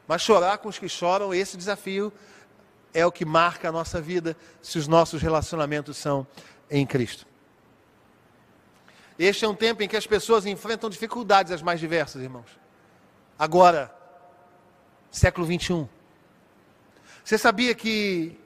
[0.07, 2.13] Mas chorar com os que choram, esse desafio
[2.93, 6.27] é o que marca a nossa vida se os nossos relacionamentos são
[6.71, 7.27] em Cristo.
[9.19, 12.49] Este é um tempo em que as pessoas enfrentam dificuldades as mais diversas, irmãos.
[13.39, 13.95] Agora,
[15.15, 15.89] século 21.
[17.25, 18.37] Você sabia que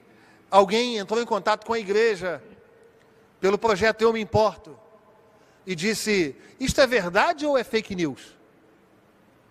[0.49, 2.41] alguém entrou em contato com a igreja
[3.41, 4.79] pelo projeto Eu Me Importo
[5.65, 8.37] e disse: Isto é verdade ou é fake news?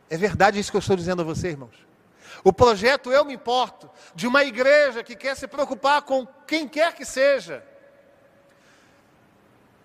[0.08, 1.86] É verdade isso que eu estou dizendo a você, irmãos.
[2.44, 6.94] O projeto Eu Me Importo, de uma igreja que quer se preocupar com quem quer
[6.94, 7.64] que seja,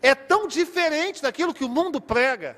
[0.01, 2.55] é tão diferente daquilo que o mundo prega,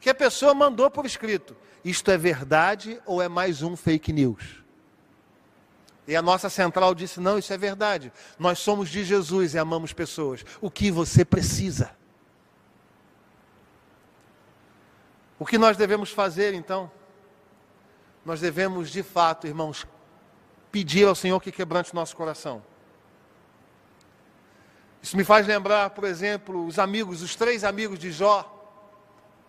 [0.00, 1.56] que a pessoa mandou por escrito:
[1.88, 4.62] isto é verdade ou é mais um fake news?
[6.06, 8.12] E a nossa central disse: não, isso é verdade.
[8.38, 10.44] Nós somos de Jesus e amamos pessoas.
[10.60, 11.90] O que você precisa?
[15.38, 16.90] O que nós devemos fazer então?
[18.28, 19.86] nós devemos, de fato, irmãos,
[20.70, 22.62] pedir ao Senhor que quebrante o nosso coração.
[25.02, 28.57] Isso me faz lembrar, por exemplo, os amigos, os três amigos de Jó.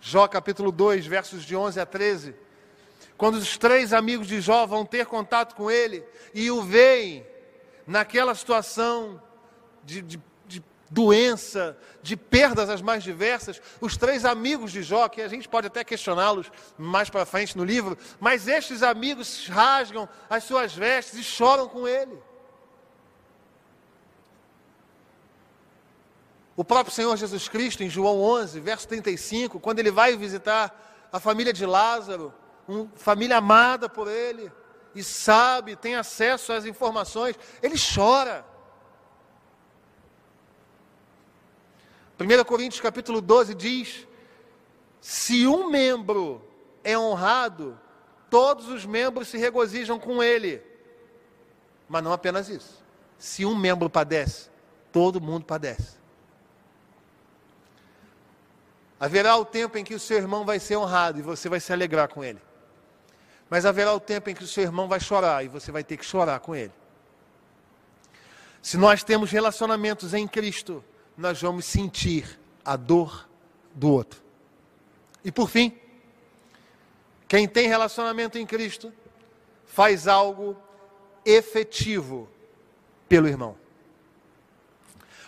[0.02, 2.36] Jó capítulo 2, versos de 11 a 13.
[3.18, 7.26] Quando os três amigos de Jó vão ter contato com ele e o veem
[7.86, 9.22] naquela situação
[9.84, 10.22] de, de
[10.90, 13.62] doença, de perdas as mais diversas.
[13.80, 17.64] Os três amigos de Jó, que a gente pode até questioná-los mais para frente no
[17.64, 22.18] livro, mas estes amigos rasgam as suas vestes e choram com ele.
[26.60, 31.18] O próprio Senhor Jesus Cristo, em João 11, verso 35, quando ele vai visitar a
[31.18, 32.34] família de Lázaro,
[32.68, 34.52] uma família amada por ele,
[34.94, 38.46] e sabe, tem acesso às informações, ele chora.
[42.20, 44.06] 1 Coríntios capítulo 12 diz:
[45.00, 46.46] se um membro
[46.84, 47.80] é honrado,
[48.30, 50.62] todos os membros se regozijam com ele.
[51.88, 52.84] Mas não apenas isso.
[53.18, 54.50] Se um membro padece,
[54.92, 55.99] todo mundo padece.
[59.00, 61.72] Haverá o tempo em que o seu irmão vai ser honrado e você vai se
[61.72, 62.42] alegrar com ele.
[63.50, 65.98] Mas haverá o tempo em que o seu irmão vai chorar e você vai ter
[65.98, 66.74] que chorar com ele.
[68.62, 70.84] Se nós temos relacionamentos em Cristo,
[71.18, 73.28] nós vamos sentir a dor
[73.74, 74.22] do outro.
[75.24, 75.78] E por fim,
[77.28, 78.94] quem tem relacionamento em Cristo
[79.66, 80.58] faz algo
[81.26, 82.30] efetivo
[83.08, 83.58] pelo irmão.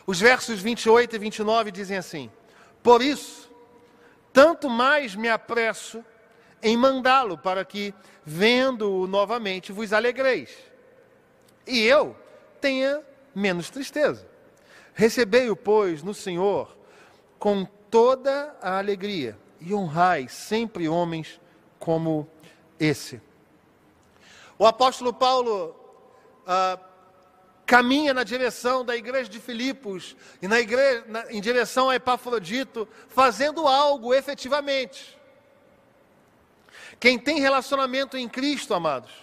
[0.05, 2.32] Os versos 28 e 29 dizem assim:
[2.82, 3.51] Por isso,
[4.34, 6.04] tanto mais me apresso
[6.62, 10.56] em mandá-lo, para que, vendo-o novamente, vos alegreis,
[11.66, 12.16] e eu
[12.60, 13.02] tenha
[13.34, 14.28] menos tristeza.
[14.94, 16.78] Recebei-o, pois, no Senhor
[17.40, 21.42] com toda a alegria e honrai sempre homens
[21.80, 22.28] como
[22.80, 23.20] esse.
[24.60, 25.76] O apóstolo Paulo
[26.46, 26.78] ah,
[27.72, 32.86] caminha na direção da igreja de Filipos e na igreja, na, em direção a Epafrodito,
[33.07, 35.17] fazendo algo efetivamente.
[36.99, 39.13] Quem tem relacionamento em Cristo, amados,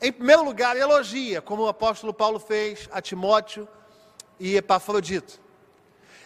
[0.00, 3.68] em primeiro lugar, elogia, como o apóstolo Paulo fez a Timóteo,
[4.40, 5.38] e Epafrodito.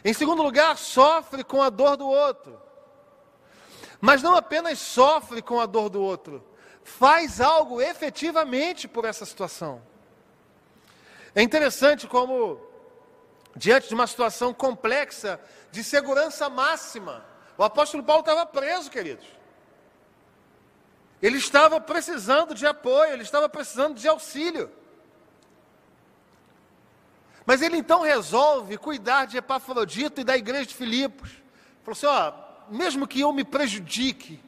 [0.05, 2.57] Em segundo lugar, sofre com a dor do outro.
[4.01, 6.41] Mas não apenas sofre com a dor do outro,
[6.85, 9.88] faz algo efetivamente por essa situação.
[11.35, 12.61] É interessante como,
[13.55, 17.25] diante de uma situação complexa, de segurança máxima,
[17.57, 19.27] o apóstolo Paulo estava preso, queridos.
[21.21, 24.71] Ele estava precisando de apoio, ele estava precisando de auxílio.
[27.45, 31.31] Mas ele então resolve cuidar de Epafrodito e da igreja de Filipos.
[31.83, 32.33] Falou assim: ó,
[32.69, 34.41] mesmo que eu me prejudique,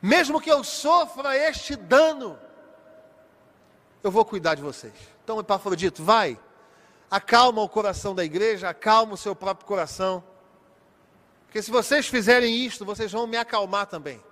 [0.00, 2.38] mesmo que eu sofra este dano,
[4.02, 5.15] eu vou cuidar de vocês.
[5.26, 6.38] Então, Epafrodito, vai,
[7.10, 10.22] acalma o coração da igreja, acalma o seu próprio coração.
[11.44, 14.22] Porque se vocês fizerem isto, vocês vão me acalmar também.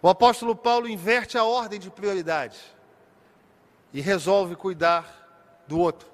[0.00, 2.58] O apóstolo Paulo inverte a ordem de prioridade
[3.92, 6.08] e resolve cuidar do outro.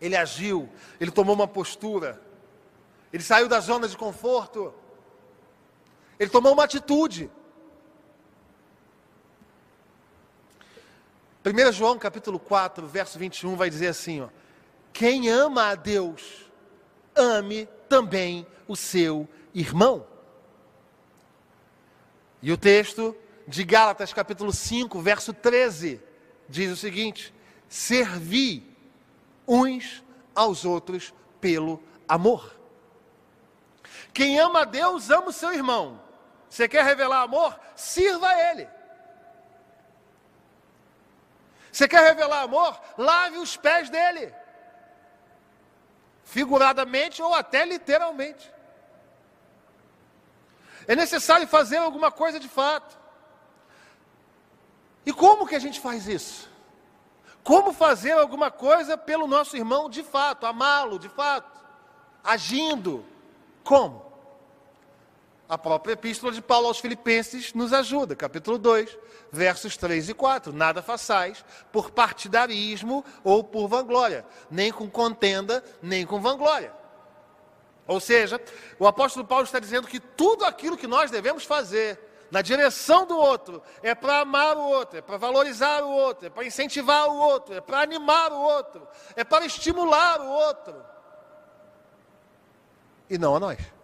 [0.00, 0.68] Ele agiu,
[1.00, 2.22] ele tomou uma postura,
[3.12, 4.72] ele saiu da zona de conforto,
[6.16, 7.28] ele tomou uma atitude.
[11.44, 14.28] 1 João capítulo 4, verso 21 vai dizer assim: ó,
[14.92, 16.48] Quem ama a Deus,
[17.16, 20.06] ame também o seu irmão.
[22.40, 23.16] E o texto
[23.46, 26.00] de Gálatas capítulo 5, verso 13,
[26.48, 27.34] diz o seguinte:
[27.68, 28.64] Servi
[29.46, 32.56] uns aos outros pelo amor.
[34.14, 36.00] Quem ama a Deus, ama o seu irmão.
[36.48, 37.58] Você quer revelar amor?
[37.74, 38.68] Sirva a Ele.
[41.72, 42.78] Você quer revelar amor?
[42.98, 44.32] Lave os pés dele.
[46.22, 48.52] Figuradamente ou até literalmente.
[50.86, 52.98] É necessário fazer alguma coisa de fato.
[55.06, 56.50] E como que a gente faz isso?
[57.42, 61.58] Como fazer alguma coisa pelo nosso irmão de fato, amá-lo de fato,
[62.22, 63.04] agindo?
[63.64, 64.11] Como?
[65.52, 68.98] A própria epístola de Paulo aos Filipenses nos ajuda, capítulo 2,
[69.30, 70.50] versos 3 e 4.
[70.50, 76.72] Nada façais por partidarismo ou por vanglória, nem com contenda, nem com vanglória.
[77.86, 78.40] Ou seja,
[78.78, 82.00] o apóstolo Paulo está dizendo que tudo aquilo que nós devemos fazer
[82.30, 86.30] na direção do outro é para amar o outro, é para valorizar o outro, é
[86.30, 90.82] para incentivar o outro, é para animar o outro, é para estimular o outro.
[93.10, 93.81] E não a nós.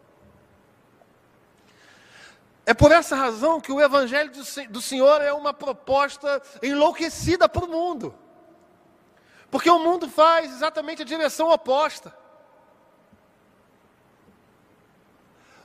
[2.68, 4.30] É por essa razão que o Evangelho
[4.68, 8.14] do Senhor é uma proposta enlouquecida para o mundo.
[9.50, 12.14] Porque o mundo faz exatamente a direção oposta.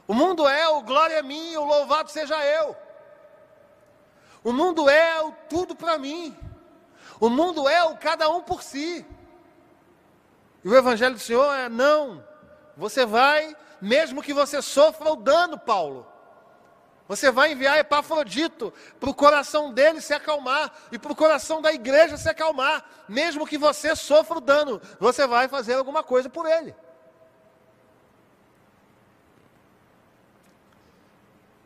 [0.08, 2.74] O mundo é o glória a mim, o louvado seja eu.
[4.42, 6.34] O mundo é o tudo para mim.
[7.20, 9.06] O mundo é o cada um por si.
[10.64, 12.26] E o Evangelho do Senhor é não.
[12.78, 16.13] Você vai, mesmo que você sofra o dano, Paulo.
[17.08, 21.74] Você vai enviar Epafrodito para o coração dele se acalmar e para o coração da
[21.74, 26.46] igreja se acalmar, mesmo que você sofra o dano, você vai fazer alguma coisa por
[26.46, 26.74] ele.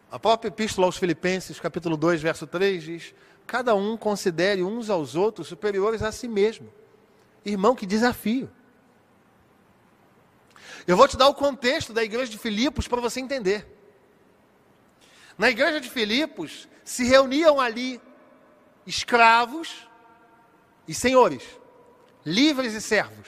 [0.10, 3.16] A própria epístola aos Filipenses, capítulo 2, verso 3 diz:
[3.46, 6.74] Cada um considere uns aos outros superiores a si mesmo.
[7.46, 8.50] Irmão, que desafio.
[10.88, 13.77] Eu vou te dar o contexto da igreja de Filipos para você entender.
[15.38, 18.02] Na igreja de Filipos se reuniam ali
[18.86, 19.88] escravos
[20.88, 21.44] e senhores,
[22.26, 23.28] livres e servos.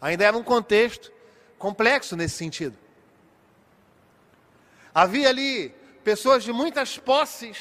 [0.00, 1.12] Ainda era um contexto
[1.58, 2.78] complexo nesse sentido.
[4.94, 5.70] Havia ali
[6.04, 7.58] pessoas de muitas posses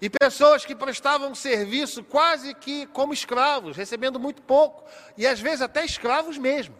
[0.00, 4.84] e pessoas que prestavam serviço quase que como escravos, recebendo muito pouco
[5.16, 6.74] e às vezes até escravos mesmo.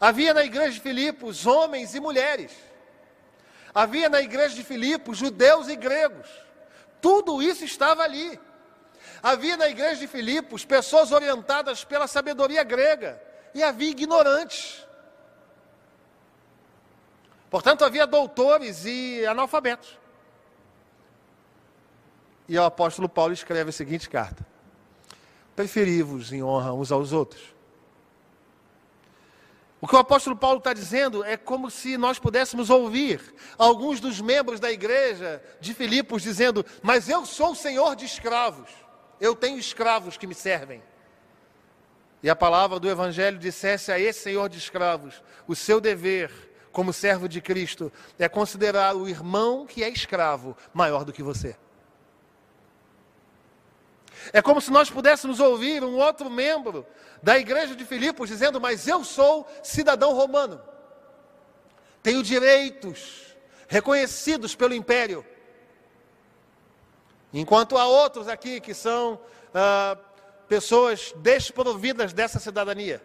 [0.00, 2.67] Havia na igreja de Filipos homens e mulheres
[3.74, 6.28] Havia na igreja de Filipos judeus e gregos.
[7.00, 8.38] Tudo isso estava ali.
[9.22, 13.20] Havia na igreja de Filipos pessoas orientadas pela sabedoria grega
[13.54, 14.86] e havia ignorantes.
[17.50, 19.98] Portanto, havia doutores e analfabetos.
[22.48, 24.46] E o apóstolo Paulo escreve a seguinte carta:
[25.56, 27.57] Preferi-vos em honra uns aos outros
[29.80, 34.20] o que o apóstolo Paulo está dizendo é como se nós pudéssemos ouvir alguns dos
[34.20, 38.68] membros da igreja de Filipos dizendo: Mas eu sou senhor de escravos,
[39.20, 40.82] eu tenho escravos que me servem.
[42.20, 46.32] E a palavra do Evangelho dissesse a esse senhor de escravos: o seu dever,
[46.72, 51.56] como servo de Cristo, é considerar o irmão que é escravo maior do que você.
[54.32, 56.86] É como se nós pudéssemos ouvir um outro membro
[57.22, 60.60] da igreja de Filipos dizendo: Mas eu sou cidadão romano,
[62.02, 65.24] tenho direitos reconhecidos pelo império.
[67.32, 69.20] Enquanto há outros aqui que são
[69.54, 69.96] ah,
[70.48, 73.02] pessoas desprovidas dessa cidadania.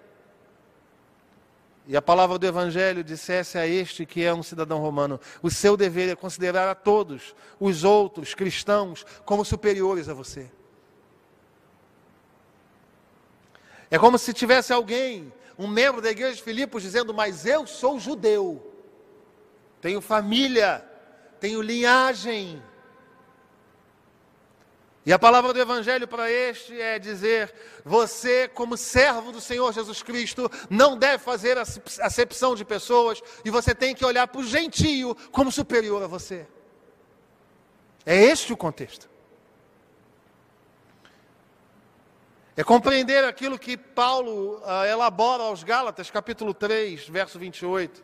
[1.86, 5.76] E a palavra do Evangelho dissesse a este que é um cidadão romano: o seu
[5.76, 10.50] dever é considerar a todos os outros cristãos como superiores a você.
[13.94, 18.00] É como se tivesse alguém, um membro da igreja de Filipos, dizendo: Mas eu sou
[18.00, 18.74] judeu,
[19.80, 20.84] tenho família,
[21.40, 22.60] tenho linhagem.
[25.06, 27.54] E a palavra do Evangelho para este é dizer:
[27.86, 33.76] você, como servo do Senhor Jesus Cristo, não deve fazer acepção de pessoas e você
[33.76, 36.48] tem que olhar para o gentio como superior a você.
[38.04, 39.13] É este o contexto.
[42.56, 48.04] É compreender aquilo que Paulo uh, elabora aos Gálatas, capítulo 3, verso 28.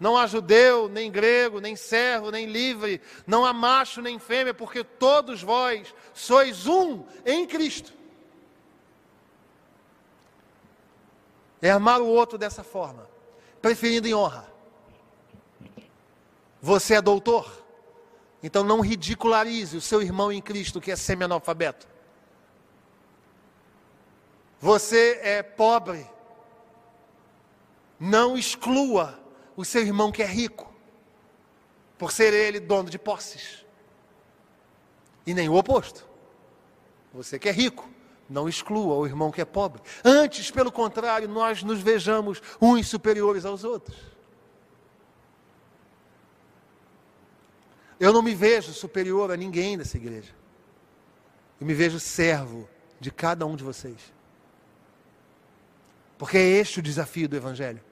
[0.00, 4.82] Não há judeu, nem grego, nem servo, nem livre, não há macho, nem fêmea, porque
[4.82, 7.92] todos vós sois um em Cristo.
[11.60, 13.08] É amar o outro dessa forma,
[13.60, 14.46] preferindo em honra.
[16.60, 17.62] Você é doutor,
[18.42, 21.93] então não ridicularize o seu irmão em Cristo que é semi-analfabeto.
[24.64, 26.10] Você é pobre,
[28.00, 29.20] não exclua
[29.54, 30.72] o seu irmão que é rico,
[31.98, 33.62] por ser ele dono de posses.
[35.26, 36.08] E nem o oposto.
[37.12, 37.86] Você que é rico,
[38.26, 39.82] não exclua o irmão que é pobre.
[40.02, 43.98] Antes, pelo contrário, nós nos vejamos uns superiores aos outros.
[48.00, 50.34] Eu não me vejo superior a ninguém dessa igreja.
[51.60, 52.66] Eu me vejo servo
[52.98, 54.13] de cada um de vocês.
[56.24, 57.82] Porque é este o desafio do Evangelho.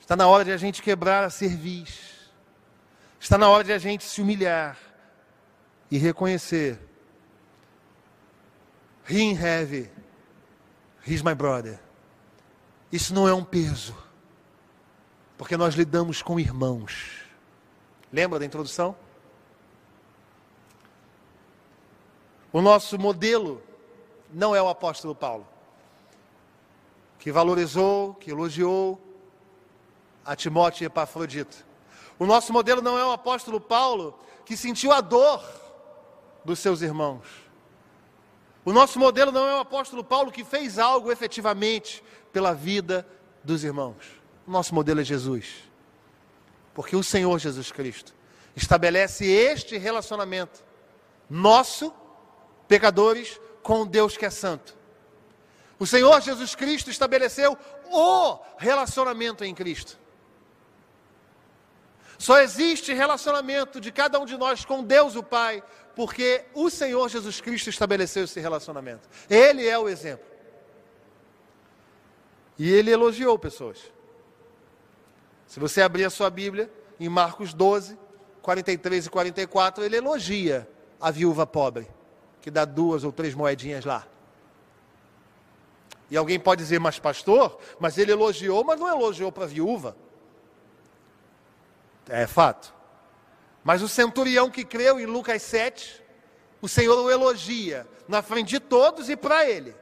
[0.00, 2.32] Está na hora de a gente quebrar a cerviz.
[3.20, 4.76] Está na hora de a gente se humilhar
[5.88, 6.80] e reconhecer.
[9.08, 9.88] Him heavy.
[11.06, 11.78] He's my brother.
[12.90, 13.96] Isso não é um peso.
[15.38, 17.22] Porque nós lidamos com irmãos.
[18.12, 18.96] Lembra da introdução?
[22.52, 23.62] O nosso modelo
[24.32, 25.46] não é o apóstolo Paulo,
[27.18, 29.00] que valorizou, que elogiou,
[30.24, 31.64] a Timóteo e Epafrodito.
[32.18, 35.44] O nosso modelo não é o apóstolo Paulo, que sentiu a dor
[36.44, 37.26] dos seus irmãos.
[38.64, 42.02] O nosso modelo não é o apóstolo Paulo, que fez algo efetivamente
[42.32, 43.06] pela vida
[43.44, 43.96] dos irmãos.
[44.46, 45.64] O nosso modelo é Jesus.
[46.74, 48.14] Porque o Senhor Jesus Cristo
[48.56, 50.64] estabelece este relacionamento
[51.28, 51.92] nosso,
[52.68, 54.76] pecadores, com Deus que é santo.
[55.76, 57.58] O Senhor Jesus Cristo estabeleceu
[57.90, 59.98] o relacionamento em Cristo.
[62.16, 65.64] Só existe relacionamento de cada um de nós com Deus o Pai,
[65.96, 69.08] porque o Senhor Jesus Cristo estabeleceu esse relacionamento.
[69.28, 70.24] Ele é o exemplo.
[72.56, 73.80] E ele elogiou pessoas.
[75.44, 77.98] Se você abrir a sua Bíblia, em Marcos 12,
[78.42, 81.95] 43 e 44, ele elogia a viúva pobre,
[82.46, 84.06] que dá duas ou três moedinhas lá.
[86.08, 89.96] E alguém pode dizer, mas pastor, mas ele elogiou, mas não elogiou para a viúva.
[92.08, 92.72] É fato.
[93.64, 96.00] Mas o centurião que creu em Lucas 7,
[96.62, 99.74] o Senhor o elogia na frente de todos e para ele.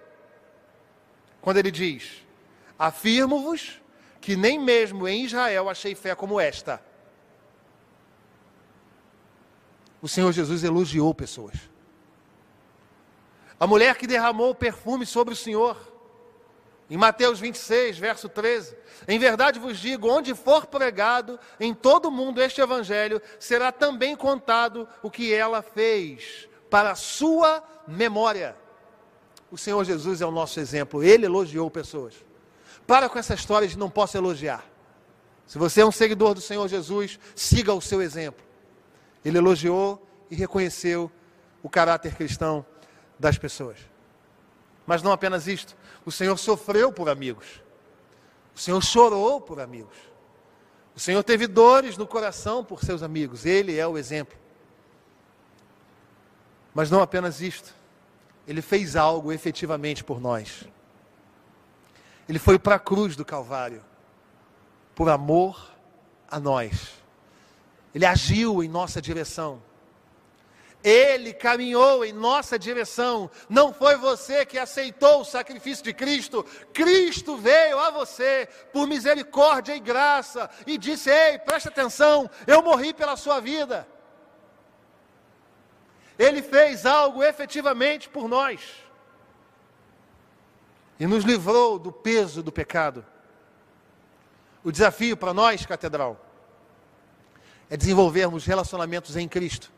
[1.42, 2.24] Quando ele diz:
[2.78, 3.78] Afirmo-vos
[4.22, 6.82] que nem mesmo em Israel achei fé como esta.
[10.00, 11.73] O Senhor Jesus elogiou pessoas.
[13.58, 15.76] A mulher que derramou perfume sobre o Senhor
[16.88, 18.76] em Mateus 26, verso 13:
[19.08, 24.14] Em verdade vos digo: onde for pregado em todo o mundo este evangelho, será também
[24.14, 28.56] contado o que ela fez, para a sua memória.
[29.50, 32.14] O Senhor Jesus é o nosso exemplo, ele elogiou pessoas.
[32.86, 34.64] Para com essa história de não posso elogiar.
[35.46, 38.44] Se você é um seguidor do Senhor Jesus, siga o seu exemplo.
[39.24, 41.10] Ele elogiou e reconheceu
[41.62, 42.64] o caráter cristão
[43.18, 43.78] das pessoas.
[44.86, 47.62] Mas não apenas isto, o Senhor sofreu por amigos.
[48.54, 49.96] O Senhor chorou por amigos.
[50.94, 53.44] O Senhor teve dores no coração por seus amigos.
[53.44, 54.38] Ele é o exemplo.
[56.72, 57.74] Mas não apenas isto.
[58.46, 60.64] Ele fez algo efetivamente por nós.
[62.28, 63.84] Ele foi para a cruz do Calvário,
[64.94, 65.72] por amor
[66.28, 66.92] a nós.
[67.94, 69.62] Ele agiu em nossa direção.
[70.84, 73.30] Ele caminhou em nossa direção.
[73.48, 76.44] Não foi você que aceitou o sacrifício de Cristo.
[76.74, 82.92] Cristo veio a você por misericórdia e graça e disse: Ei, preste atenção, eu morri
[82.92, 83.88] pela sua vida.
[86.18, 88.60] Ele fez algo efetivamente por nós
[91.00, 93.04] e nos livrou do peso do pecado.
[94.62, 96.20] O desafio para nós, catedral,
[97.70, 99.73] é desenvolvermos relacionamentos em Cristo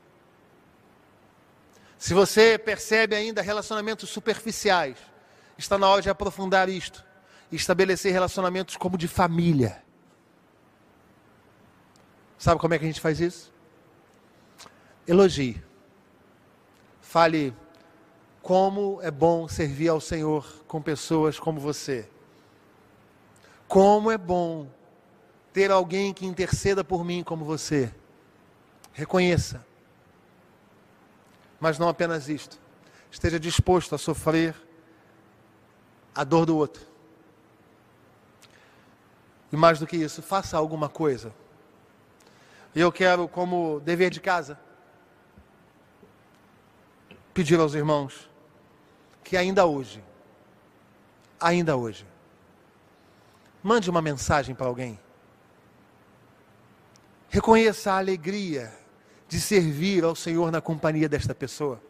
[1.98, 4.98] se você percebe ainda relacionamentos superficiais,
[5.56, 7.04] está na hora de aprofundar isto
[7.50, 9.82] e estabelecer relacionamentos como de família.
[12.38, 13.52] Sabe como é que a gente faz isso?
[15.06, 15.62] Elogie.
[17.00, 17.54] Fale
[18.42, 22.08] como é bom servir ao Senhor com pessoas como você.
[23.66, 24.68] Como é bom
[25.52, 27.92] ter alguém que interceda por mim como você.
[28.92, 29.64] Reconheça.
[31.60, 32.58] Mas não apenas isto.
[33.10, 34.54] Esteja disposto a sofrer
[36.14, 36.84] a dor do outro.
[39.52, 41.32] E mais do que isso, faça alguma coisa.
[42.74, 44.58] Eu quero, como dever de casa,
[47.32, 48.30] pedir aos irmãos
[49.22, 50.02] que ainda hoje,
[51.40, 52.06] ainda hoje,
[53.62, 54.98] mande uma mensagem para alguém.
[57.28, 58.72] Reconheça a alegria
[59.28, 61.80] de servir ao Senhor na companhia desta pessoa.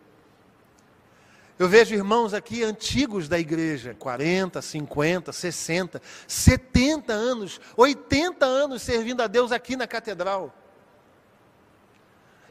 [1.58, 9.22] Eu vejo irmãos aqui antigos da igreja, 40, 50, 60, 70 anos, 80 anos servindo
[9.22, 10.54] a Deus aqui na catedral.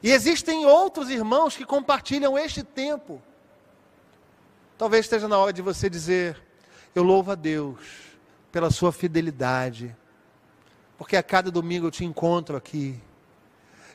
[0.01, 3.21] E existem outros irmãos que compartilham este tempo.
[4.77, 6.41] Talvez esteja na hora de você dizer:
[6.93, 7.79] Eu louvo a Deus
[8.51, 9.95] pela sua fidelidade,
[10.97, 12.99] porque a cada domingo eu te encontro aqui.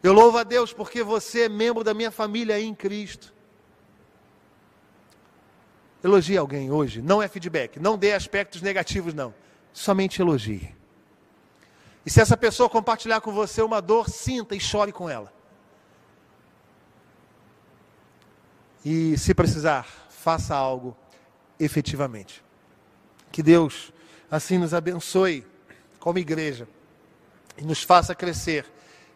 [0.03, 3.35] Eu louvo a Deus porque você é membro da minha família em Cristo.
[6.03, 9.35] Elogie alguém hoje, não é feedback, não dê aspectos negativos, não.
[9.73, 10.75] Somente elogie.
[12.05, 15.31] E se essa pessoa compartilhar com você uma dor, sinta e chore com ela.
[18.83, 20.97] E se precisar, faça algo
[21.59, 22.43] efetivamente.
[23.31, 23.93] Que Deus
[24.31, 25.47] assim nos abençoe
[25.99, 26.67] como igreja
[27.59, 28.65] e nos faça crescer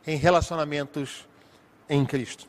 [0.06, 1.26] em relacionamentos
[1.88, 2.46] em Cristo.